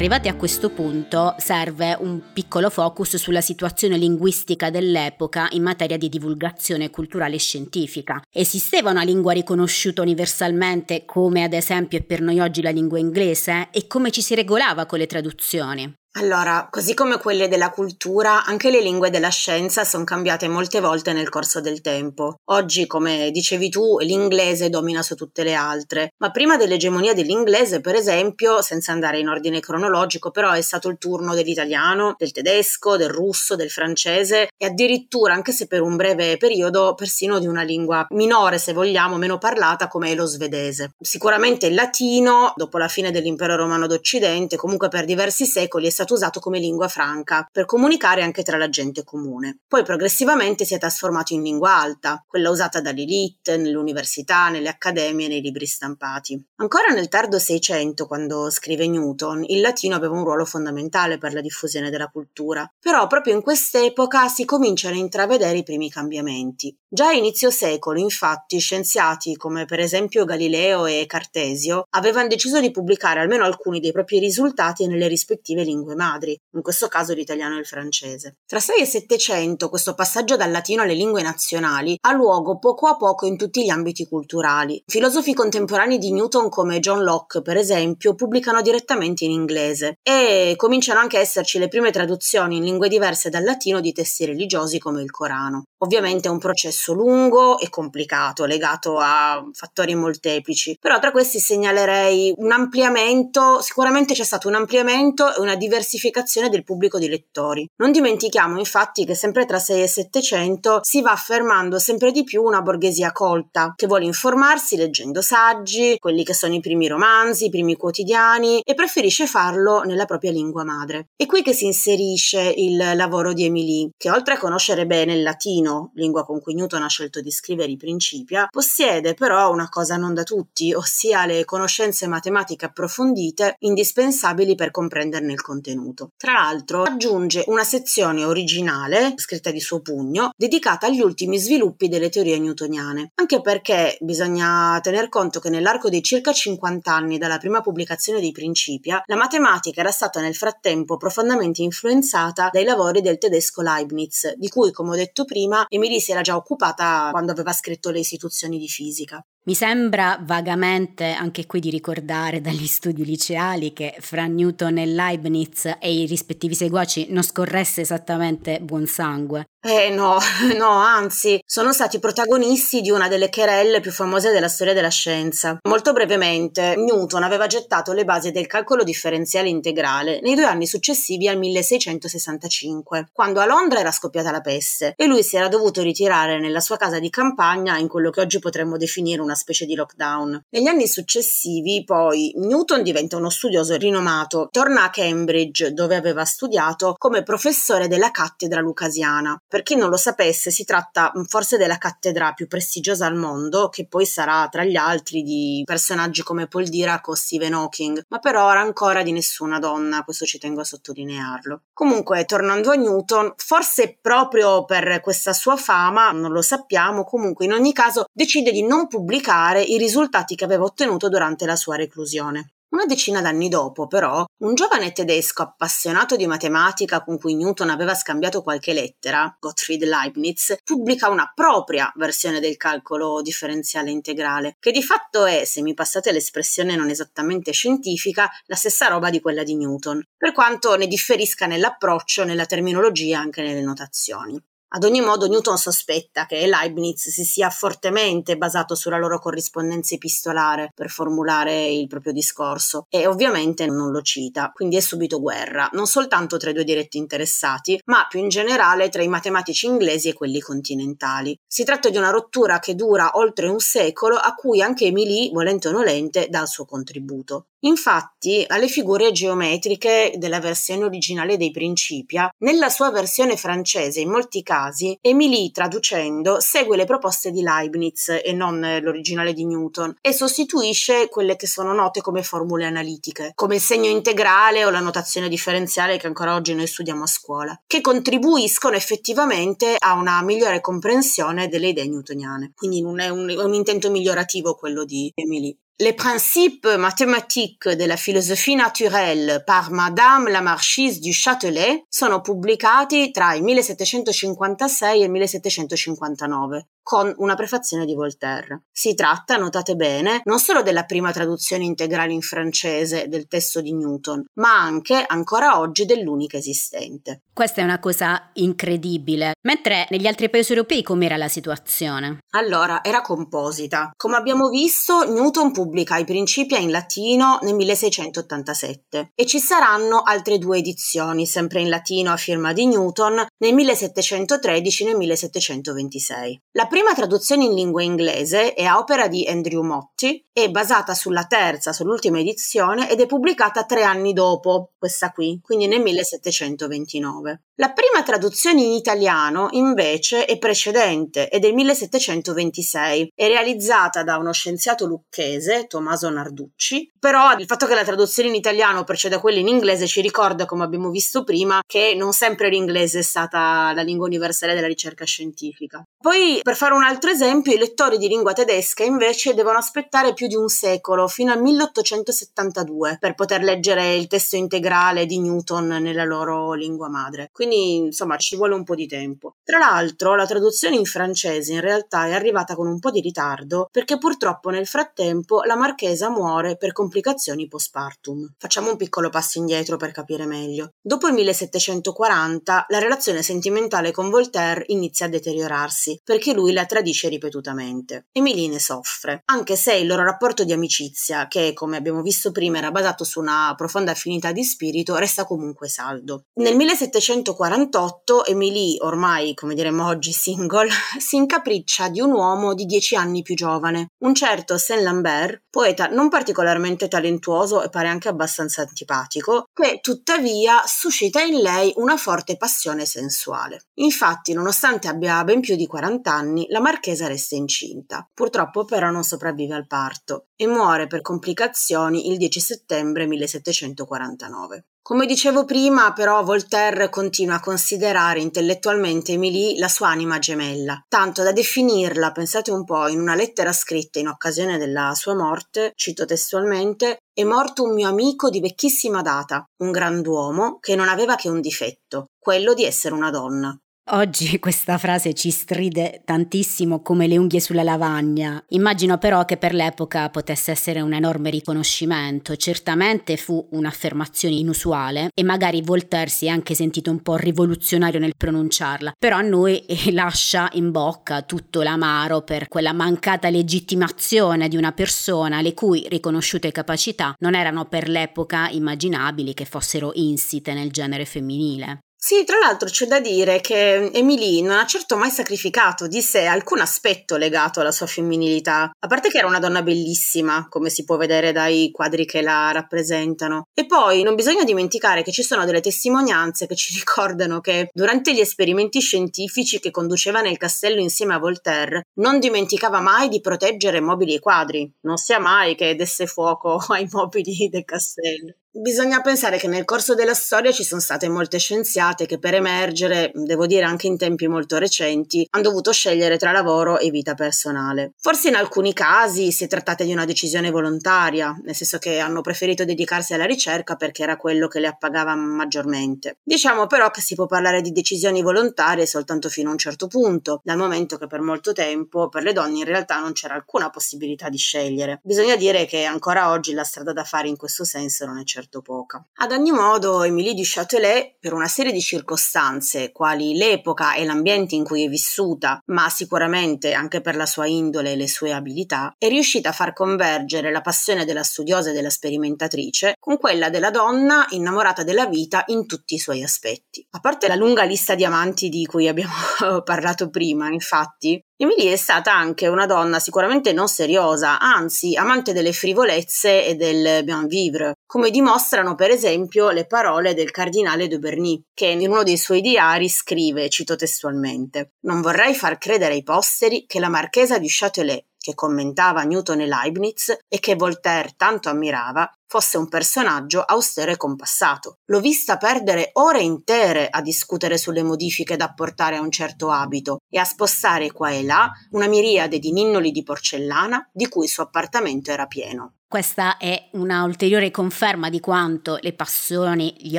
Arrivati 0.00 0.28
a 0.28 0.34
questo 0.34 0.70
punto 0.70 1.34
serve 1.36 1.94
un 2.00 2.32
piccolo 2.32 2.70
focus 2.70 3.16
sulla 3.16 3.42
situazione 3.42 3.98
linguistica 3.98 4.70
dell'epoca 4.70 5.48
in 5.50 5.62
materia 5.62 5.98
di 5.98 6.08
divulgazione 6.08 6.88
culturale 6.88 7.34
e 7.34 7.38
scientifica. 7.38 8.22
Esisteva 8.32 8.92
una 8.92 9.02
lingua 9.02 9.34
riconosciuta 9.34 10.00
universalmente 10.00 11.04
come 11.04 11.42
ad 11.42 11.52
esempio 11.52 11.98
è 11.98 12.02
per 12.02 12.22
noi 12.22 12.40
oggi 12.40 12.62
la 12.62 12.70
lingua 12.70 12.98
inglese 12.98 13.68
e 13.70 13.86
come 13.86 14.10
ci 14.10 14.22
si 14.22 14.34
regolava 14.34 14.86
con 14.86 14.98
le 14.98 15.06
traduzioni? 15.06 15.99
Allora, 16.14 16.66
così 16.68 16.92
come 16.92 17.18
quelle 17.18 17.46
della 17.46 17.70
cultura, 17.70 18.44
anche 18.44 18.72
le 18.72 18.80
lingue 18.80 19.10
della 19.10 19.28
scienza 19.28 19.84
sono 19.84 20.02
cambiate 20.02 20.48
molte 20.48 20.80
volte 20.80 21.12
nel 21.12 21.28
corso 21.28 21.60
del 21.60 21.80
tempo. 21.80 22.40
Oggi, 22.46 22.88
come 22.88 23.30
dicevi 23.30 23.68
tu, 23.68 23.96
l'inglese 24.00 24.70
domina 24.70 25.02
su 25.02 25.14
tutte 25.14 25.44
le 25.44 25.54
altre, 25.54 26.14
ma 26.18 26.32
prima 26.32 26.56
dell'egemonia 26.56 27.14
dell'inglese, 27.14 27.80
per 27.80 27.94
esempio, 27.94 28.60
senza 28.60 28.90
andare 28.90 29.20
in 29.20 29.28
ordine 29.28 29.60
cronologico, 29.60 30.32
però 30.32 30.50
è 30.50 30.60
stato 30.62 30.88
il 30.88 30.98
turno 30.98 31.32
dell'italiano, 31.32 32.16
del 32.18 32.32
tedesco, 32.32 32.96
del 32.96 33.10
russo, 33.10 33.54
del 33.54 33.70
francese 33.70 34.48
e 34.56 34.66
addirittura, 34.66 35.34
anche 35.34 35.52
se 35.52 35.68
per 35.68 35.80
un 35.80 35.94
breve 35.94 36.36
periodo, 36.38 36.94
persino 36.96 37.38
di 37.38 37.46
una 37.46 37.62
lingua 37.62 38.04
minore, 38.10 38.58
se 38.58 38.72
vogliamo, 38.72 39.16
meno 39.16 39.38
parlata 39.38 39.86
come 39.86 40.10
è 40.10 40.16
lo 40.16 40.26
svedese. 40.26 40.90
Sicuramente 41.00 41.68
il 41.68 41.74
latino, 41.74 42.52
dopo 42.56 42.78
la 42.78 42.88
fine 42.88 43.12
dell'impero 43.12 43.54
romano 43.54 43.86
d'Occidente, 43.86 44.56
comunque 44.56 44.88
per 44.88 45.04
diversi 45.04 45.46
secoli 45.46 45.86
è 45.86 45.90
stato 46.00 46.14
usato 46.14 46.40
come 46.40 46.58
lingua 46.58 46.88
franca 46.88 47.46
per 47.50 47.66
comunicare 47.66 48.22
anche 48.22 48.42
tra 48.42 48.56
la 48.56 48.68
gente 48.68 49.04
comune. 49.04 49.58
Poi 49.68 49.84
progressivamente 49.84 50.64
si 50.64 50.74
è 50.74 50.78
trasformato 50.78 51.34
in 51.34 51.42
lingua 51.42 51.76
alta, 51.76 52.24
quella 52.26 52.48
usata 52.48 52.80
dall'elite, 52.80 53.58
nelle 53.58 53.76
università, 53.76 54.48
nelle 54.48 54.68
accademie, 54.68 55.28
nei 55.28 55.42
libri 55.42 55.66
stampati. 55.66 56.42
Ancora 56.56 56.88
nel 56.88 57.08
tardo 57.08 57.38
Seicento, 57.38 58.06
quando 58.06 58.50
scrive 58.50 58.86
Newton, 58.86 59.44
il 59.46 59.60
latino 59.60 59.94
aveva 59.94 60.14
un 60.14 60.24
ruolo 60.24 60.44
fondamentale 60.44 61.18
per 61.18 61.34
la 61.34 61.40
diffusione 61.40 61.90
della 61.90 62.08
cultura. 62.08 62.70
Però 62.80 63.06
proprio 63.06 63.34
in 63.34 63.42
quest'epoca 63.42 64.28
si 64.28 64.44
cominciano 64.44 64.94
a 64.94 64.98
intravedere 64.98 65.58
i 65.58 65.62
primi 65.62 65.90
cambiamenti. 65.90 66.74
Già 66.88 67.08
a 67.08 67.12
inizio 67.12 67.50
secolo, 67.50 68.00
infatti, 68.00 68.58
scienziati 68.58 69.36
come 69.36 69.64
per 69.64 69.80
esempio 69.80 70.24
Galileo 70.24 70.86
e 70.86 71.04
Cartesio 71.06 71.86
avevano 71.90 72.26
deciso 72.26 72.58
di 72.58 72.70
pubblicare 72.70 73.20
almeno 73.20 73.44
alcuni 73.44 73.80
dei 73.80 73.92
propri 73.92 74.18
risultati 74.18 74.86
nelle 74.86 75.06
rispettive 75.06 75.62
lingue 75.62 75.89
lingue 75.90 75.94
madri, 75.94 76.38
in 76.54 76.62
questo 76.62 76.88
caso 76.88 77.14
l'italiano 77.14 77.56
e 77.56 77.60
il 77.60 77.66
francese. 77.66 78.36
Tra 78.46 78.60
6 78.60 78.80
e 78.80 78.86
700 78.86 79.68
questo 79.68 79.94
passaggio 79.94 80.36
dal 80.36 80.50
latino 80.50 80.82
alle 80.82 80.94
lingue 80.94 81.22
nazionali 81.22 81.96
ha 82.00 82.12
luogo 82.12 82.58
poco 82.58 82.86
a 82.86 82.96
poco 82.96 83.26
in 83.26 83.36
tutti 83.36 83.64
gli 83.64 83.68
ambiti 83.68 84.06
culturali. 84.06 84.82
Filosofi 84.86 85.34
contemporanei 85.34 85.98
di 85.98 86.12
Newton 86.12 86.48
come 86.48 86.80
John 86.80 87.02
Locke, 87.02 87.42
per 87.42 87.56
esempio, 87.56 88.14
pubblicano 88.14 88.62
direttamente 88.62 89.24
in 89.24 89.32
inglese 89.32 89.98
e 90.02 90.54
cominciano 90.56 91.00
anche 91.00 91.16
a 91.16 91.20
esserci 91.20 91.58
le 91.58 91.68
prime 91.68 91.90
traduzioni 91.90 92.56
in 92.56 92.64
lingue 92.64 92.88
diverse 92.88 93.30
dal 93.30 93.44
latino 93.44 93.80
di 93.80 93.92
testi 93.92 94.24
religiosi 94.24 94.78
come 94.78 95.02
il 95.02 95.10
Corano. 95.10 95.64
Ovviamente 95.82 96.28
è 96.28 96.30
un 96.30 96.38
processo 96.38 96.92
lungo 96.92 97.58
e 97.58 97.70
complicato, 97.70 98.44
legato 98.44 98.98
a 98.98 99.42
fattori 99.52 99.94
molteplici, 99.94 100.76
però 100.78 100.98
tra 100.98 101.10
questi 101.10 101.38
segnalerei 101.38 102.34
un 102.36 102.52
ampliamento, 102.52 103.60
sicuramente 103.62 104.12
c'è 104.12 104.24
stato 104.24 104.48
un 104.48 104.54
ampliamento 104.54 105.34
e 105.34 105.40
una 105.40 105.56
diversificazione 105.80 106.50
del 106.50 106.62
pubblico 106.62 106.98
di 106.98 107.08
lettori. 107.08 107.66
Non 107.76 107.90
dimentichiamo 107.90 108.58
infatti 108.58 109.04
che 109.04 109.14
sempre 109.14 109.46
tra 109.46 109.58
6 109.58 109.82
e 109.82 109.88
700 109.88 110.80
si 110.82 111.00
va 111.00 111.12
affermando 111.12 111.78
sempre 111.78 112.12
di 112.12 112.22
più 112.22 112.42
una 112.42 112.60
borghesia 112.60 113.12
colta, 113.12 113.72
che 113.74 113.86
vuole 113.86 114.04
informarsi 114.04 114.76
leggendo 114.76 115.22
saggi, 115.22 115.96
quelli 115.98 116.22
che 116.22 116.34
sono 116.34 116.54
i 116.54 116.60
primi 116.60 116.86
romanzi, 116.86 117.46
i 117.46 117.50
primi 117.50 117.76
quotidiani 117.76 118.60
e 118.62 118.74
preferisce 118.74 119.26
farlo 119.26 119.82
nella 119.82 120.04
propria 120.04 120.30
lingua 120.30 120.64
madre. 120.64 121.08
È 121.16 121.26
qui 121.26 121.42
che 121.42 121.54
si 121.54 121.64
inserisce 121.64 122.52
il 122.56 122.76
lavoro 122.76 123.32
di 123.32 123.44
Emily, 123.44 123.90
che 123.96 124.10
oltre 124.10 124.34
a 124.34 124.38
conoscere 124.38 124.86
bene 124.86 125.14
il 125.14 125.22
latino, 125.22 125.92
lingua 125.94 126.24
con 126.24 126.40
cui 126.40 126.54
Newton 126.54 126.82
ha 126.82 126.88
scelto 126.88 127.20
di 127.20 127.30
scrivere 127.30 127.70
i 127.70 127.76
Principia, 127.76 128.46
possiede 128.50 129.14
però 129.14 129.50
una 129.50 129.68
cosa 129.68 129.96
non 129.96 130.12
da 130.12 130.24
tutti, 130.24 130.74
ossia 130.74 131.24
le 131.24 131.44
conoscenze 131.44 132.06
matematiche 132.06 132.66
approfondite 132.66 133.56
indispensabili 133.60 134.54
per 134.54 134.70
comprenderne 134.70 135.32
il 135.32 135.40
contenuto. 135.40 135.69
Tra 136.16 136.32
l'altro 136.32 136.82
aggiunge 136.82 137.44
una 137.46 137.64
sezione 137.64 138.24
originale, 138.24 139.14
scritta 139.16 139.50
di 139.50 139.60
suo 139.60 139.80
pugno, 139.80 140.30
dedicata 140.36 140.86
agli 140.86 141.00
ultimi 141.00 141.38
sviluppi 141.38 141.88
delle 141.88 142.08
teorie 142.08 142.38
newtoniane, 142.38 143.12
anche 143.14 143.40
perché 143.40 143.96
bisogna 144.00 144.78
tener 144.82 145.08
conto 145.08 145.40
che 145.40 145.50
nell'arco 145.50 145.88
dei 145.88 146.02
circa 146.02 146.32
50 146.32 146.92
anni 146.92 147.18
dalla 147.18 147.38
prima 147.38 147.60
pubblicazione 147.60 148.20
dei 148.20 148.32
Principia, 148.32 149.02
la 149.06 149.16
matematica 149.16 149.80
era 149.80 149.90
stata 149.90 150.20
nel 150.20 150.34
frattempo 150.34 150.96
profondamente 150.96 151.62
influenzata 151.62 152.48
dai 152.52 152.64
lavori 152.64 153.00
del 153.00 153.18
tedesco 153.18 153.62
Leibniz, 153.62 154.34
di 154.36 154.48
cui, 154.48 154.72
come 154.72 154.90
ho 154.90 154.96
detto 154.96 155.24
prima, 155.24 155.66
Emily 155.68 156.00
si 156.00 156.12
era 156.12 156.20
già 156.20 156.36
occupata 156.36 157.08
quando 157.10 157.32
aveva 157.32 157.52
scritto 157.52 157.90
le 157.90 157.98
istituzioni 158.00 158.58
di 158.58 158.68
fisica. 158.68 159.24
Mi 159.42 159.54
sembra 159.54 160.18
vagamente 160.20 161.12
anche 161.12 161.46
qui 161.46 161.60
di 161.60 161.70
ricordare 161.70 162.42
dagli 162.42 162.66
studi 162.68 163.06
liceali 163.06 163.72
che 163.72 163.96
fra 164.00 164.26
Newton 164.26 164.76
e 164.76 164.86
Leibniz 164.86 165.64
e 165.80 165.92
i 165.92 166.04
rispettivi 166.04 166.54
seguaci 166.54 167.06
non 167.08 167.22
scorresse 167.22 167.80
esattamente 167.80 168.60
buon 168.60 168.86
sangue. 168.86 169.46
Eh 169.62 169.90
no, 169.90 170.18
no, 170.56 170.70
anzi, 170.70 171.38
sono 171.44 171.74
stati 171.74 171.98
protagonisti 171.98 172.80
di 172.80 172.90
una 172.90 173.08
delle 173.08 173.28
querelle 173.28 173.80
più 173.80 173.90
famose 173.90 174.30
della 174.30 174.48
storia 174.48 174.72
della 174.72 174.88
scienza. 174.88 175.58
Molto 175.68 175.92
brevemente, 175.92 176.76
Newton 176.76 177.22
aveva 177.22 177.46
gettato 177.46 177.92
le 177.92 178.04
basi 178.04 178.30
del 178.30 178.46
calcolo 178.46 178.84
differenziale 178.84 179.50
integrale 179.50 180.20
nei 180.22 180.34
due 180.34 180.44
anni 180.44 180.66
successivi 180.66 181.28
al 181.28 181.36
1665, 181.36 183.08
quando 183.12 183.40
a 183.40 183.44
Londra 183.44 183.80
era 183.80 183.90
scoppiata 183.90 184.30
la 184.30 184.40
peste 184.40 184.94
e 184.96 185.06
lui 185.06 185.22
si 185.22 185.36
era 185.36 185.48
dovuto 185.48 185.82
ritirare 185.82 186.40
nella 186.40 186.60
sua 186.60 186.78
casa 186.78 186.98
di 186.98 187.10
campagna 187.10 187.76
in 187.76 187.88
quello 187.88 188.08
che 188.08 188.20
oggi 188.20 188.38
potremmo 188.38 188.78
definire 188.78 189.20
una 189.30 189.34
specie 189.36 189.64
di 189.64 189.74
lockdown. 189.74 190.46
Negli 190.50 190.66
anni 190.66 190.86
successivi, 190.86 191.84
poi, 191.84 192.32
Newton 192.36 192.82
diventa 192.82 193.16
uno 193.16 193.30
studioso 193.30 193.76
rinomato, 193.76 194.48
torna 194.50 194.84
a 194.84 194.90
Cambridge, 194.90 195.72
dove 195.72 195.96
aveva 195.96 196.24
studiato, 196.24 196.94
come 196.98 197.22
professore 197.22 197.88
della 197.88 198.10
cattedra 198.10 198.60
lucasiana. 198.60 199.40
Per 199.46 199.62
chi 199.62 199.76
non 199.76 199.88
lo 199.88 199.96
sapesse, 199.96 200.50
si 200.50 200.64
tratta 200.64 201.12
forse 201.26 201.56
della 201.56 201.78
cattedra 201.78 202.32
più 202.32 202.48
prestigiosa 202.48 203.06
al 203.06 203.16
mondo, 203.16 203.68
che 203.68 203.86
poi 203.86 204.04
sarà 204.04 204.48
tra 204.50 204.64
gli 204.64 204.76
altri 204.76 205.22
di 205.22 205.62
personaggi 205.64 206.22
come 206.22 206.48
Paul 206.48 206.68
Dirac 206.68 207.08
o 207.08 207.14
Stephen 207.14 207.54
Hawking, 207.54 208.04
ma 208.08 208.18
per 208.18 208.36
ora 208.36 208.60
ancora 208.60 209.02
di 209.02 209.12
nessuna 209.12 209.58
donna, 209.58 210.02
questo 210.02 210.24
ci 210.24 210.38
tengo 210.38 210.60
a 210.60 210.64
sottolinearlo. 210.64 211.62
Comunque, 211.72 212.24
tornando 212.24 212.70
a 212.70 212.74
Newton, 212.74 213.32
forse 213.36 213.96
proprio 214.00 214.64
per 214.64 215.00
questa 215.00 215.32
sua 215.32 215.56
fama, 215.56 216.10
non 216.10 216.32
lo 216.32 216.42
sappiamo, 216.42 217.04
comunque 217.04 217.44
in 217.44 217.52
ogni 217.52 217.72
caso 217.72 218.04
decide 218.12 218.50
di 218.50 218.66
non 218.66 218.88
pubblicare 218.88 219.18
i 219.62 219.78
risultati 219.78 220.34
che 220.34 220.44
aveva 220.44 220.64
ottenuto 220.64 221.08
durante 221.08 221.46
la 221.46 221.56
sua 221.56 221.76
reclusione. 221.76 222.52
Una 222.70 222.86
decina 222.86 223.20
d'anni 223.20 223.48
dopo, 223.48 223.88
però, 223.88 224.24
un 224.44 224.54
giovane 224.54 224.92
tedesco 224.92 225.42
appassionato 225.42 226.14
di 226.14 226.28
matematica 226.28 227.02
con 227.02 227.18
cui 227.18 227.34
Newton 227.34 227.68
aveva 227.68 227.96
scambiato 227.96 228.42
qualche 228.42 228.72
lettera, 228.72 229.36
Gottfried 229.40 229.82
Leibniz, 229.82 230.54
pubblica 230.62 231.08
una 231.08 231.32
propria 231.34 231.92
versione 231.96 232.38
del 232.38 232.56
calcolo 232.56 233.22
differenziale 233.22 233.90
integrale, 233.90 234.54
che 234.60 234.70
di 234.70 234.84
fatto 234.84 235.26
è, 235.26 235.44
se 235.44 235.62
mi 235.62 235.74
passate 235.74 236.12
l'espressione 236.12 236.76
non 236.76 236.90
esattamente 236.90 237.50
scientifica, 237.50 238.30
la 238.46 238.54
stessa 238.54 238.86
roba 238.86 239.10
di 239.10 239.20
quella 239.20 239.42
di 239.42 239.56
Newton, 239.56 240.00
per 240.16 240.32
quanto 240.32 240.76
ne 240.76 240.86
differisca 240.86 241.46
nell'approccio, 241.46 242.22
nella 242.22 242.46
terminologia 242.46 243.18
e 243.18 243.20
anche 243.20 243.42
nelle 243.42 243.62
notazioni. 243.62 244.40
Ad 244.72 244.84
ogni 244.84 245.00
modo, 245.00 245.26
Newton 245.26 245.58
sospetta 245.58 246.26
che 246.26 246.46
Leibniz 246.46 247.08
si 247.08 247.24
sia 247.24 247.50
fortemente 247.50 248.36
basato 248.36 248.76
sulla 248.76 248.98
loro 248.98 249.18
corrispondenza 249.18 249.96
epistolare 249.96 250.70
per 250.72 250.90
formulare 250.90 251.70
il 251.70 251.88
proprio 251.88 252.12
discorso 252.12 252.86
e 252.88 253.08
ovviamente 253.08 253.66
non 253.66 253.90
lo 253.90 254.00
cita, 254.00 254.52
quindi 254.54 254.76
è 254.76 254.80
subito 254.80 255.20
guerra, 255.20 255.68
non 255.72 255.88
soltanto 255.88 256.36
tra 256.36 256.50
i 256.50 256.52
due 256.52 256.62
diretti 256.62 256.98
interessati, 256.98 257.80
ma 257.86 258.06
più 258.08 258.20
in 258.20 258.28
generale 258.28 258.90
tra 258.90 259.02
i 259.02 259.08
matematici 259.08 259.66
inglesi 259.66 260.08
e 260.08 260.12
quelli 260.12 260.38
continentali. 260.38 261.36
Si 261.48 261.64
tratta 261.64 261.88
di 261.88 261.96
una 261.96 262.10
rottura 262.10 262.60
che 262.60 262.76
dura 262.76 263.10
oltre 263.14 263.48
un 263.48 263.58
secolo 263.58 264.14
a 264.18 264.34
cui 264.34 264.62
anche 264.62 264.84
Émilie, 264.84 265.30
volente 265.32 265.66
o 265.66 265.72
nolente, 265.72 266.28
dà 266.30 266.42
il 266.42 266.48
suo 266.48 266.64
contributo. 266.64 267.46
Infatti, 267.60 268.44
alle 268.46 268.68
figure 268.68 269.12
geometriche 269.12 270.14
della 270.16 270.40
versione 270.40 270.84
originale 270.84 271.36
dei 271.36 271.50
Principia, 271.50 272.30
nella 272.38 272.70
sua 272.70 272.90
versione 272.90 273.36
francese 273.36 274.00
in 274.00 274.10
molti 274.10 274.42
casi, 274.42 274.96
Émilie 275.02 275.50
traducendo 275.50 276.40
segue 276.40 276.76
le 276.76 276.86
proposte 276.86 277.30
di 277.30 277.42
Leibniz 277.42 278.08
e 278.08 278.32
non 278.32 278.60
l'originale 278.80 279.32
di 279.34 279.44
Newton 279.44 279.96
e 280.00 280.12
sostituisce 280.12 281.08
quelle 281.08 281.36
che 281.36 281.46
sono 281.46 281.74
note 281.74 282.00
come 282.00 282.22
formule 282.22 282.64
analitiche, 282.64 283.32
come 283.34 283.56
il 283.56 283.60
segno 283.60 283.90
integrale 283.90 284.64
o 284.64 284.70
la 284.70 284.80
notazione 284.80 285.28
differenziale 285.28 285.98
che 285.98 286.06
ancora 286.06 286.34
oggi 286.34 286.54
noi 286.54 286.66
studiamo 286.66 287.02
a 287.02 287.08
scuola, 287.08 287.60
che 287.66 287.80
contribuiscono 287.80 288.76
effettivamente 288.76 289.76
a 289.78 289.94
una 289.94 290.22
migliore 290.22 290.60
comprensione 290.60 291.48
delle 291.48 291.68
idee 291.68 291.88
newtoniane. 291.88 292.52
Quindi 292.54 292.80
non 292.80 293.00
è 293.00 293.08
un, 293.08 293.28
è 293.28 293.42
un 293.42 293.54
intento 293.54 293.90
migliorativo 293.90 294.54
quello 294.54 294.84
di 294.84 295.12
Émilie. 295.14 295.56
Les 295.82 295.94
principes 295.94 296.66
mathématiques 296.66 297.66
de 297.66 297.84
la 297.86 297.96
philosophie 297.96 298.54
naturelle 298.54 299.42
par 299.46 299.70
Madame 299.70 300.28
la 300.28 300.42
Marchise 300.42 301.00
du 301.00 301.14
Châtelet 301.14 301.86
sono 301.88 302.20
pubblicati 302.20 303.10
tra 303.12 303.32
il 303.32 303.42
1756 303.42 305.00
e 305.00 305.04
il 305.04 305.10
1759 305.10 306.66
con 306.90 307.14
una 307.18 307.36
prefazione 307.36 307.84
di 307.84 307.94
Voltaire. 307.94 308.64
Si 308.72 308.96
tratta, 308.96 309.36
notate 309.36 309.76
bene, 309.76 310.22
non 310.24 310.40
solo 310.40 310.60
della 310.60 310.82
prima 310.86 311.12
traduzione 311.12 311.62
integrale 311.62 312.12
in 312.12 312.20
francese 312.20 313.06
del 313.06 313.28
testo 313.28 313.60
di 313.60 313.72
Newton, 313.72 314.24
ma 314.40 314.60
anche, 314.60 315.04
ancora 315.06 315.60
oggi, 315.60 315.84
dell'unica 315.84 316.36
esistente. 316.38 317.20
Questa 317.32 317.60
è 317.60 317.64
una 317.64 317.78
cosa 317.78 318.30
incredibile. 318.34 319.34
Mentre 319.42 319.86
negli 319.90 320.08
altri 320.08 320.28
paesi 320.30 320.52
europei 320.52 320.82
com'era 320.82 321.16
la 321.16 321.28
situazione? 321.28 322.18
Allora, 322.30 322.82
era 322.82 323.02
composita. 323.02 323.92
Come 323.96 324.16
abbiamo 324.16 324.48
visto, 324.48 325.08
Newton 325.08 325.52
pubblica 325.52 325.96
i 325.96 326.04
Principia 326.04 326.58
in 326.58 326.72
latino 326.72 327.38
nel 327.42 327.54
1687 327.54 329.12
e 329.14 329.26
ci 329.26 329.38
saranno 329.38 330.02
altre 330.02 330.38
due 330.38 330.58
edizioni, 330.58 331.24
sempre 331.24 331.60
in 331.60 331.68
latino 331.68 332.10
a 332.10 332.16
firma 332.16 332.52
di 332.52 332.66
Newton, 332.66 333.26
nel 333.38 333.54
1713 333.54 334.82
e 334.82 334.86
nel 334.86 334.96
1726. 334.96 336.40
La 336.52 336.66
prima 336.66 336.79
traduzione 336.94 337.44
in 337.44 337.54
lingua 337.54 337.82
inglese 337.82 338.54
è 338.54 338.64
a 338.64 338.78
opera 338.78 339.08
di 339.08 339.26
Andrew 339.26 339.62
Motti, 339.62 340.24
è 340.32 340.50
basata 340.50 340.94
sulla 340.94 341.24
terza, 341.24 341.72
sull'ultima 341.72 342.18
edizione 342.18 342.90
ed 342.90 343.00
è 343.00 343.06
pubblicata 343.06 343.64
tre 343.64 343.82
anni 343.82 344.12
dopo 344.12 344.72
questa 344.78 345.10
qui, 345.10 345.40
quindi 345.42 345.66
nel 345.66 345.80
1729. 345.80 347.42
La 347.56 347.72
prima 347.72 348.02
traduzione 348.02 348.62
in 348.62 348.72
italiano 348.72 349.48
invece 349.50 350.24
è 350.24 350.38
precedente, 350.38 351.28
è 351.28 351.38
del 351.38 351.52
1726, 351.52 353.12
è 353.14 353.26
realizzata 353.26 354.02
da 354.02 354.16
uno 354.16 354.32
scienziato 354.32 354.86
lucchese, 354.86 355.66
Tommaso 355.66 356.08
Narducci, 356.08 356.92
però 356.98 357.32
il 357.36 357.44
fatto 357.46 357.66
che 357.66 357.74
la 357.74 357.84
traduzione 357.84 358.30
in 358.30 358.34
italiano 358.34 358.84
preceda 358.84 359.20
quella 359.20 359.40
in 359.40 359.48
inglese 359.48 359.86
ci 359.86 360.00
ricorda, 360.00 360.46
come 360.46 360.64
abbiamo 360.64 360.90
visto 360.90 361.22
prima, 361.22 361.60
che 361.66 361.94
non 361.96 362.12
sempre 362.12 362.48
l'inglese 362.48 363.00
è 363.00 363.02
stata 363.02 363.72
la 363.74 363.82
lingua 363.82 364.06
universale 364.06 364.54
della 364.54 364.66
ricerca 364.66 365.04
scientifica. 365.04 365.82
Poi, 365.98 366.40
per 366.42 366.56
fare 366.60 366.74
un 366.74 366.82
altro 366.82 367.08
esempio, 367.08 367.54
i 367.54 367.58
lettori 367.58 367.96
di 367.96 368.06
lingua 368.06 368.34
tedesca 368.34 368.84
invece 368.84 369.32
devono 369.32 369.56
aspettare 369.56 370.12
più 370.12 370.26
di 370.26 370.34
un 370.34 370.50
secolo, 370.50 371.08
fino 371.08 371.32
al 371.32 371.40
1872, 371.40 372.98
per 373.00 373.14
poter 373.14 373.42
leggere 373.42 373.94
il 373.94 374.08
testo 374.08 374.36
integrale 374.36 375.06
di 375.06 375.18
Newton 375.20 375.68
nella 375.68 376.04
loro 376.04 376.52
lingua 376.52 376.90
madre. 376.90 377.30
Quindi 377.32 377.76
insomma 377.76 378.18
ci 378.18 378.36
vuole 378.36 378.52
un 378.52 378.64
po' 378.64 378.74
di 378.74 378.86
tempo. 378.86 379.36
Tra 379.42 379.56
l'altro 379.56 380.14
la 380.14 380.26
traduzione 380.26 380.76
in 380.76 380.84
francese 380.84 381.54
in 381.54 381.62
realtà 381.62 382.04
è 382.08 382.12
arrivata 382.12 382.54
con 382.54 382.66
un 382.66 382.78
po' 382.78 382.90
di 382.90 383.00
ritardo 383.00 383.66
perché 383.72 383.96
purtroppo 383.96 384.50
nel 384.50 384.66
frattempo 384.66 385.42
la 385.44 385.56
marchesa 385.56 386.10
muore 386.10 386.58
per 386.58 386.72
complicazioni 386.72 387.48
postpartum. 387.48 388.34
Facciamo 388.36 388.68
un 388.68 388.76
piccolo 388.76 389.08
passo 389.08 389.38
indietro 389.38 389.78
per 389.78 389.92
capire 389.92 390.26
meglio. 390.26 390.72
Dopo 390.78 391.06
il 391.06 391.14
1740 391.14 392.66
la 392.68 392.78
relazione 392.78 393.22
sentimentale 393.22 393.92
con 393.92 394.10
Voltaire 394.10 394.64
inizia 394.66 395.06
a 395.06 395.08
deteriorarsi 395.08 395.98
perché 396.04 396.34
lui 396.34 396.48
la 396.52 396.66
tradisce 396.66 397.08
ripetutamente. 397.08 398.06
Emilie 398.12 398.48
ne 398.48 398.58
soffre, 398.58 399.22
anche 399.26 399.56
se 399.56 399.74
il 399.74 399.86
loro 399.86 400.04
rapporto 400.04 400.44
di 400.44 400.52
amicizia, 400.52 401.26
che 401.28 401.52
come 401.52 401.76
abbiamo 401.76 402.02
visto 402.02 402.30
prima 402.30 402.58
era 402.58 402.70
basato 402.70 403.04
su 403.04 403.20
una 403.20 403.54
profonda 403.56 403.92
affinità 403.92 404.32
di 404.32 404.44
spirito, 404.44 404.96
resta 404.96 405.24
comunque 405.24 405.68
saldo. 405.68 406.24
Nel 406.34 406.56
1740 406.56 407.28
1948 407.70 408.26
Emily, 408.26 408.76
ormai 408.80 409.34
come 409.34 409.54
diremmo 409.54 409.86
oggi 409.86 410.12
single, 410.12 410.68
si 410.98 411.16
incapriccia 411.16 411.88
di 411.88 412.00
un 412.00 412.12
uomo 412.12 412.54
di 412.54 412.64
dieci 412.64 412.96
anni 412.96 413.22
più 413.22 413.34
giovane, 413.34 413.88
un 414.04 414.14
certo 414.14 414.58
Saint-Lambert, 414.58 415.42
poeta 415.50 415.86
non 415.86 416.08
particolarmente 416.08 416.88
talentuoso 416.88 417.62
e 417.62 417.68
pare 417.68 417.88
anche 417.88 418.08
abbastanza 418.08 418.62
antipatico, 418.62 419.48
che 419.52 419.80
tuttavia 419.80 420.62
suscita 420.66 421.20
in 421.20 421.40
lei 421.40 421.72
una 421.76 421.96
forte 421.96 422.36
passione 422.36 422.84
sensuale. 422.84 423.64
Infatti, 423.80 424.32
nonostante 424.32 424.88
abbia 424.88 425.22
ben 425.24 425.40
più 425.40 425.56
di 425.56 425.66
40 425.66 426.12
anni, 426.12 426.39
la 426.48 426.60
marchesa 426.60 427.06
resta 427.06 427.34
incinta. 427.36 428.08
Purtroppo 428.12 428.64
però 428.64 428.90
non 428.90 429.04
sopravvive 429.04 429.54
al 429.54 429.66
parto 429.66 430.28
e 430.36 430.46
muore 430.46 430.86
per 430.86 431.00
complicazioni 431.00 432.08
il 432.08 432.16
10 432.16 432.40
settembre 432.40 433.06
1749. 433.06 434.64
Come 434.82 435.06
dicevo 435.06 435.44
prima, 435.44 435.92
però, 435.92 436.22
Voltaire 436.24 436.88
continua 436.88 437.36
a 437.36 437.40
considerare 437.40 438.20
intellettualmente 438.20 439.12
Émilie 439.12 439.58
la 439.58 439.68
sua 439.68 439.88
anima 439.88 440.18
gemella, 440.18 440.82
tanto 440.88 441.22
da 441.22 441.32
definirla, 441.32 442.10
pensate 442.10 442.50
un 442.50 442.64
po', 442.64 442.88
in 442.88 442.98
una 442.98 443.14
lettera 443.14 443.52
scritta 443.52 443.98
in 443.98 444.08
occasione 444.08 444.58
della 444.58 444.92
sua 444.94 445.14
morte, 445.14 445.72
cito 445.76 446.06
testualmente, 446.06 446.96
è 447.12 447.22
morto 447.24 447.62
un 447.62 447.74
mio 447.74 447.88
amico 447.88 448.30
di 448.30 448.40
vecchissima 448.40 449.02
data, 449.02 449.44
un 449.58 449.70
grand'uomo 449.70 450.58
che 450.58 450.74
non 450.74 450.88
aveva 450.88 451.14
che 451.14 451.28
un 451.28 451.40
difetto, 451.40 452.06
quello 452.18 452.54
di 452.54 452.64
essere 452.64 452.94
una 452.94 453.10
donna. 453.10 453.56
Oggi 453.92 454.38
questa 454.38 454.78
frase 454.78 455.14
ci 455.14 455.30
stride 455.30 456.02
tantissimo 456.04 456.80
come 456.80 457.08
le 457.08 457.18
unghie 457.18 457.40
sulla 457.40 457.64
lavagna. 457.64 458.42
Immagino 458.50 458.98
però 458.98 459.24
che 459.24 459.36
per 459.36 459.52
l'epoca 459.52 460.08
potesse 460.10 460.52
essere 460.52 460.80
un 460.80 460.92
enorme 460.92 461.30
riconoscimento. 461.30 462.36
Certamente 462.36 463.16
fu 463.16 463.48
un'affermazione 463.50 464.36
inusuale 464.36 465.10
e 465.12 465.24
magari 465.24 465.62
Voltaire 465.62 466.08
si 466.08 466.26
è 466.26 466.28
anche 466.28 466.54
sentito 466.54 466.90
un 466.90 467.02
po' 467.02 467.16
rivoluzionario 467.16 467.98
nel 467.98 468.14
pronunciarla, 468.16 468.92
però 468.96 469.16
a 469.16 469.22
noi 469.22 469.64
lascia 469.90 470.48
in 470.52 470.70
bocca 470.70 471.22
tutto 471.22 471.62
l'amaro 471.62 472.22
per 472.22 472.46
quella 472.46 472.72
mancata 472.72 473.28
legittimazione 473.28 474.48
di 474.48 474.56
una 474.56 474.72
persona 474.72 475.40
le 475.40 475.54
cui 475.54 475.86
riconosciute 475.88 476.52
capacità 476.52 477.14
non 477.18 477.34
erano 477.34 477.64
per 477.64 477.88
l'epoca 477.88 478.48
immaginabili 478.50 479.34
che 479.34 479.44
fossero 479.44 479.90
insite 479.94 480.54
nel 480.54 480.70
genere 480.70 481.04
femminile. 481.04 481.80
Sì, 482.02 482.24
tra 482.24 482.38
l'altro 482.38 482.66
c'è 482.70 482.86
da 482.86 482.98
dire 482.98 483.40
che 483.42 483.90
Emily 483.92 484.40
non 484.40 484.56
ha 484.56 484.64
certo 484.64 484.96
mai 484.96 485.10
sacrificato 485.10 485.86
di 485.86 486.00
sé 486.00 486.24
alcun 486.24 486.60
aspetto 486.60 487.18
legato 487.18 487.60
alla 487.60 487.72
sua 487.72 487.86
femminilità, 487.86 488.70
a 488.78 488.86
parte 488.88 489.10
che 489.10 489.18
era 489.18 489.26
una 489.26 489.38
donna 489.38 489.60
bellissima, 489.62 490.46
come 490.48 490.70
si 490.70 490.84
può 490.84 490.96
vedere 490.96 491.30
dai 491.32 491.70
quadri 491.70 492.06
che 492.06 492.22
la 492.22 492.52
rappresentano. 492.52 493.48
E 493.52 493.66
poi 493.66 494.02
non 494.02 494.14
bisogna 494.14 494.44
dimenticare 494.44 495.02
che 495.02 495.12
ci 495.12 495.22
sono 495.22 495.44
delle 495.44 495.60
testimonianze 495.60 496.46
che 496.46 496.56
ci 496.56 496.72
ricordano 496.78 497.40
che 497.40 497.68
durante 497.70 498.14
gli 498.14 498.20
esperimenti 498.20 498.80
scientifici 498.80 499.60
che 499.60 499.70
conduceva 499.70 500.22
nel 500.22 500.38
castello 500.38 500.80
insieme 500.80 501.12
a 501.14 501.18
Voltaire, 501.18 501.82
non 502.00 502.18
dimenticava 502.18 502.80
mai 502.80 503.08
di 503.08 503.20
proteggere 503.20 503.80
mobili 503.80 504.14
e 504.14 504.20
quadri, 504.20 504.72
non 504.86 504.96
sia 504.96 505.18
mai 505.18 505.54
che 505.54 505.76
desse 505.76 506.06
fuoco 506.06 506.56
ai 506.72 506.88
mobili 506.90 507.50
del 507.50 507.64
castello. 507.66 508.39
Bisogna 508.52 509.00
pensare 509.00 509.38
che 509.38 509.46
nel 509.46 509.64
corso 509.64 509.94
della 509.94 510.12
storia 510.12 510.50
ci 510.50 510.64
sono 510.64 510.80
state 510.80 511.08
molte 511.08 511.38
scienziate 511.38 512.04
che 512.04 512.18
per 512.18 512.34
emergere, 512.34 513.12
devo 513.14 513.46
dire 513.46 513.62
anche 513.62 513.86
in 513.86 513.96
tempi 513.96 514.26
molto 514.26 514.58
recenti, 514.58 515.24
hanno 515.30 515.44
dovuto 515.44 515.70
scegliere 515.70 516.18
tra 516.18 516.32
lavoro 516.32 516.80
e 516.80 516.90
vita 516.90 517.14
personale. 517.14 517.92
Forse 518.00 518.26
in 518.26 518.34
alcuni 518.34 518.72
casi 518.72 519.30
si 519.30 519.44
è 519.44 519.46
trattata 519.46 519.84
di 519.84 519.92
una 519.92 520.04
decisione 520.04 520.50
volontaria, 520.50 521.32
nel 521.44 521.54
senso 521.54 521.78
che 521.78 522.00
hanno 522.00 522.22
preferito 522.22 522.64
dedicarsi 522.64 523.14
alla 523.14 523.24
ricerca 523.24 523.76
perché 523.76 524.02
era 524.02 524.16
quello 524.16 524.48
che 524.48 524.58
le 524.58 524.66
appagava 524.66 525.14
maggiormente. 525.14 526.18
Diciamo 526.20 526.66
però 526.66 526.90
che 526.90 527.02
si 527.02 527.14
può 527.14 527.26
parlare 527.26 527.60
di 527.60 527.70
decisioni 527.70 528.20
volontarie 528.20 528.84
soltanto 528.84 529.28
fino 529.28 529.50
a 529.50 529.52
un 529.52 529.58
certo 529.58 529.86
punto, 529.86 530.40
dal 530.42 530.56
momento 530.56 530.96
che 530.96 531.06
per 531.06 531.20
molto 531.20 531.52
tempo 531.52 532.08
per 532.08 532.24
le 532.24 532.32
donne 532.32 532.58
in 532.58 532.64
realtà 532.64 532.98
non 532.98 533.12
c'era 533.12 533.34
alcuna 533.34 533.70
possibilità 533.70 534.28
di 534.28 534.38
scegliere. 534.38 534.98
Bisogna 535.04 535.36
dire 535.36 535.66
che 535.66 535.84
ancora 535.84 536.30
oggi 536.30 536.52
la 536.52 536.64
strada 536.64 536.92
da 536.92 537.04
fare 537.04 537.28
in 537.28 537.36
questo 537.36 537.64
senso 537.64 538.06
non 538.06 538.18
è 538.18 538.24
certo 538.24 538.38
certo 538.40 538.62
poca. 538.62 539.04
Ad 539.18 539.32
ogni 539.32 539.50
modo, 539.50 540.02
Émilie 540.02 540.32
du 540.32 540.42
Châtelet, 540.42 541.16
per 541.20 541.34
una 541.34 541.46
serie 541.46 541.72
di 541.72 541.80
circostanze, 541.80 542.90
quali 542.90 543.36
l'epoca 543.36 543.94
e 543.94 544.04
l'ambiente 544.04 544.54
in 544.54 544.64
cui 544.64 544.84
è 544.84 544.88
vissuta, 544.88 545.60
ma 545.66 545.88
sicuramente 545.90 546.72
anche 546.72 547.02
per 547.02 547.16
la 547.16 547.26
sua 547.26 547.46
indole 547.46 547.92
e 547.92 547.96
le 547.96 548.08
sue 548.08 548.32
abilità, 548.32 548.94
è 548.96 549.08
riuscita 549.08 549.50
a 549.50 549.52
far 549.52 549.74
convergere 549.74 550.50
la 550.50 550.62
passione 550.62 551.04
della 551.04 551.22
studiosa 551.22 551.70
e 551.70 551.72
della 551.74 551.90
sperimentatrice 551.90 552.94
con 552.98 553.18
quella 553.18 553.50
della 553.50 553.70
donna 553.70 554.26
innamorata 554.30 554.82
della 554.82 555.06
vita 555.06 555.44
in 555.48 555.66
tutti 555.66 555.94
i 555.94 555.98
suoi 555.98 556.22
aspetti. 556.22 556.86
A 556.92 557.00
parte 557.00 557.28
la 557.28 557.34
lunga 557.34 557.64
lista 557.64 557.94
di 557.94 558.04
amanti 558.04 558.48
di 558.48 558.64
cui 558.64 558.88
abbiamo 558.88 559.12
parlato 559.64 560.08
prima, 560.08 560.48
infatti, 560.48 561.22
Emilie 561.40 561.72
è 561.72 561.76
stata 561.76 562.14
anche 562.14 562.48
una 562.48 562.66
donna 562.66 562.98
sicuramente 562.98 563.54
non 563.54 563.66
seriosa, 563.66 564.38
anzi 564.38 564.94
amante 564.94 565.32
delle 565.32 565.54
frivolezze 565.54 566.44
e 566.44 566.54
del 566.54 567.02
bien 567.02 567.26
vivre, 567.26 567.76
come 567.90 568.10
dimostrano 568.10 568.76
per 568.76 568.90
esempio 568.90 569.50
le 569.50 569.66
parole 569.66 570.14
del 570.14 570.30
cardinale 570.30 570.86
de 570.86 571.00
Berny, 571.00 571.42
che 571.52 571.66
in 571.66 571.80
uno 571.88 572.04
dei 572.04 572.16
suoi 572.16 572.40
diari 572.40 572.88
scrive, 572.88 573.48
cito 573.48 573.74
testualmente, 573.74 574.74
Non 574.82 575.00
vorrei 575.00 575.34
far 575.34 575.58
credere 575.58 575.94
ai 575.94 576.04
posteri 576.04 576.66
che 576.68 576.78
la 576.78 576.88
marchesa 576.88 577.40
du 577.40 577.46
Châtelet 577.48 578.04
che 578.16 578.34
commentava 578.34 579.02
Newton 579.02 579.40
e 579.40 579.46
Leibniz 579.46 580.16
e 580.28 580.38
che 580.38 580.54
Voltaire 580.54 581.14
tanto 581.16 581.48
ammirava, 581.48 582.08
fosse 582.28 582.58
un 582.58 582.68
personaggio 582.68 583.40
austero 583.40 583.90
e 583.90 583.96
compassato. 583.96 584.76
L'ho 584.84 585.00
vista 585.00 585.36
perdere 585.36 585.90
ore 585.94 586.20
intere 586.20 586.88
a 586.88 587.00
discutere 587.00 587.58
sulle 587.58 587.82
modifiche 587.82 588.36
da 588.36 588.44
apportare 588.44 588.96
a 588.96 589.00
un 589.00 589.10
certo 589.10 589.50
abito 589.50 590.00
e 590.08 590.20
a 590.20 590.24
spostare 590.24 590.92
qua 590.92 591.10
e 591.10 591.24
là 591.24 591.50
una 591.70 591.88
miriade 591.88 592.38
di 592.38 592.52
ninnoli 592.52 592.92
di 592.92 593.02
porcellana 593.02 593.88
di 593.92 594.06
cui 594.06 594.26
il 594.26 594.30
suo 594.30 594.44
appartamento 594.44 595.10
era 595.10 595.26
pieno. 595.26 595.76
Questa 595.90 596.36
è 596.36 596.68
una 596.74 597.02
ulteriore 597.02 597.50
conferma 597.50 598.10
di 598.10 598.20
quanto 598.20 598.78
le 598.80 598.92
passioni, 598.92 599.74
gli 599.76 599.98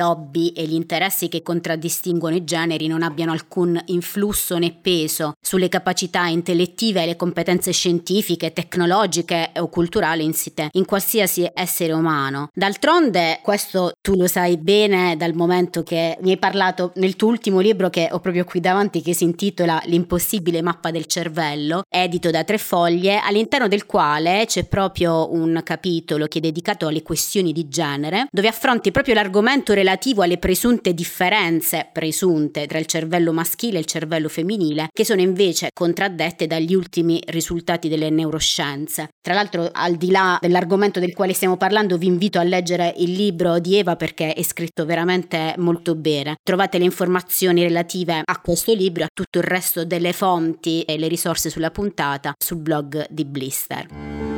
hobby 0.00 0.48
e 0.52 0.64
gli 0.64 0.72
interessi 0.72 1.28
che 1.28 1.42
contraddistinguono 1.42 2.34
i 2.34 2.44
generi 2.44 2.86
non 2.86 3.02
abbiano 3.02 3.32
alcun 3.32 3.78
influsso 3.88 4.56
né 4.56 4.72
peso 4.72 5.34
sulle 5.38 5.68
capacità 5.68 6.24
intellettive 6.28 7.02
e 7.02 7.06
le 7.06 7.16
competenze 7.16 7.72
scientifiche, 7.72 8.54
tecnologiche 8.54 9.50
o 9.58 9.68
culturali 9.68 10.24
insite 10.24 10.70
in 10.72 10.86
qualsiasi 10.86 11.46
essere 11.52 11.92
umano. 11.92 12.48
D'altronde, 12.54 13.40
questo 13.42 13.92
tu 14.00 14.14
lo 14.14 14.26
sai 14.28 14.56
bene 14.56 15.18
dal 15.18 15.34
momento 15.34 15.82
che 15.82 16.16
mi 16.22 16.30
hai 16.30 16.38
parlato 16.38 16.92
nel 16.94 17.16
tuo 17.16 17.28
ultimo 17.28 17.60
libro 17.60 17.90
che 17.90 18.08
ho 18.10 18.20
proprio 18.20 18.44
qui 18.44 18.60
davanti 18.60 19.02
che 19.02 19.12
si 19.12 19.24
intitola 19.24 19.82
L'impossibile 19.84 20.62
mappa 20.62 20.90
del 20.90 21.04
cervello, 21.04 21.82
edito 21.86 22.30
da 22.30 22.44
tre 22.44 22.56
foglie, 22.56 23.18
all'interno 23.18 23.68
del 23.68 23.84
quale 23.84 24.46
c'è 24.46 24.64
proprio 24.64 25.30
un 25.30 25.60
capitolo 25.62 25.80
capitolo 25.82 26.28
che 26.28 26.38
è 26.38 26.40
dedicato 26.40 26.86
alle 26.86 27.02
questioni 27.02 27.52
di 27.52 27.68
genere, 27.68 28.28
dove 28.30 28.46
affronti 28.46 28.92
proprio 28.92 29.14
l'argomento 29.14 29.74
relativo 29.74 30.22
alle 30.22 30.38
presunte 30.38 30.94
differenze, 30.94 31.88
presunte, 31.92 32.66
tra 32.66 32.78
il 32.78 32.86
cervello 32.86 33.32
maschile 33.32 33.78
e 33.78 33.80
il 33.80 33.86
cervello 33.86 34.28
femminile, 34.28 34.88
che 34.92 35.04
sono 35.04 35.20
invece 35.20 35.70
contraddette 35.74 36.46
dagli 36.46 36.72
ultimi 36.72 37.20
risultati 37.26 37.88
delle 37.88 38.10
neuroscienze. 38.10 39.08
Tra 39.20 39.34
l'altro, 39.34 39.68
al 39.72 39.96
di 39.96 40.12
là 40.12 40.38
dell'argomento 40.40 41.00
del 41.00 41.14
quale 41.14 41.32
stiamo 41.32 41.56
parlando, 41.56 41.98
vi 41.98 42.06
invito 42.06 42.38
a 42.38 42.44
leggere 42.44 42.94
il 42.98 43.10
libro 43.12 43.58
di 43.58 43.76
Eva 43.76 43.96
perché 43.96 44.34
è 44.34 44.42
scritto 44.42 44.86
veramente 44.86 45.54
molto 45.58 45.96
bene. 45.96 46.36
Trovate 46.44 46.78
le 46.78 46.84
informazioni 46.84 47.62
relative 47.62 48.22
a 48.24 48.40
questo 48.40 48.72
libro 48.72 49.02
e 49.02 49.06
a 49.06 49.10
tutto 49.12 49.38
il 49.38 49.44
resto 49.44 49.84
delle 49.84 50.12
fonti 50.12 50.82
e 50.82 50.96
le 50.96 51.08
risorse 51.08 51.50
sulla 51.50 51.72
puntata 51.72 52.34
sul 52.38 52.58
blog 52.58 53.04
di 53.10 53.24
Blister. 53.24 54.31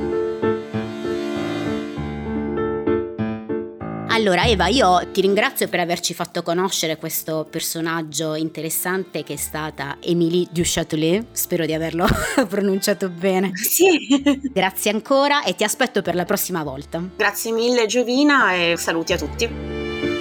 Allora 4.14 4.44
Eva, 4.44 4.68
io 4.68 5.11
ti 5.11 5.22
ringrazio 5.22 5.66
per 5.66 5.81
averci 5.81 6.14
fatto 6.14 6.44
conoscere 6.44 6.98
questo 6.98 7.44
personaggio 7.50 8.37
interessante 8.37 9.24
che 9.24 9.33
è 9.33 9.37
stata 9.37 9.96
Émilie 9.98 10.46
du 10.53 10.62
Châtelet, 10.64 11.27
spero 11.33 11.66
di 11.66 11.72
averlo 11.72 12.07
pronunciato 12.48 13.09
bene. 13.09 13.50
Sì. 13.57 14.22
Grazie 14.53 14.92
ancora 14.92 15.42
e 15.42 15.57
ti 15.57 15.64
aspetto 15.64 16.00
per 16.00 16.14
la 16.14 16.24
prossima 16.24 16.62
volta. 16.62 17.03
Grazie 17.16 17.50
mille 17.50 17.87
Giovina 17.87 18.55
e 18.55 18.77
saluti 18.77 19.14
a 19.14 19.18
tutti. 19.18 20.13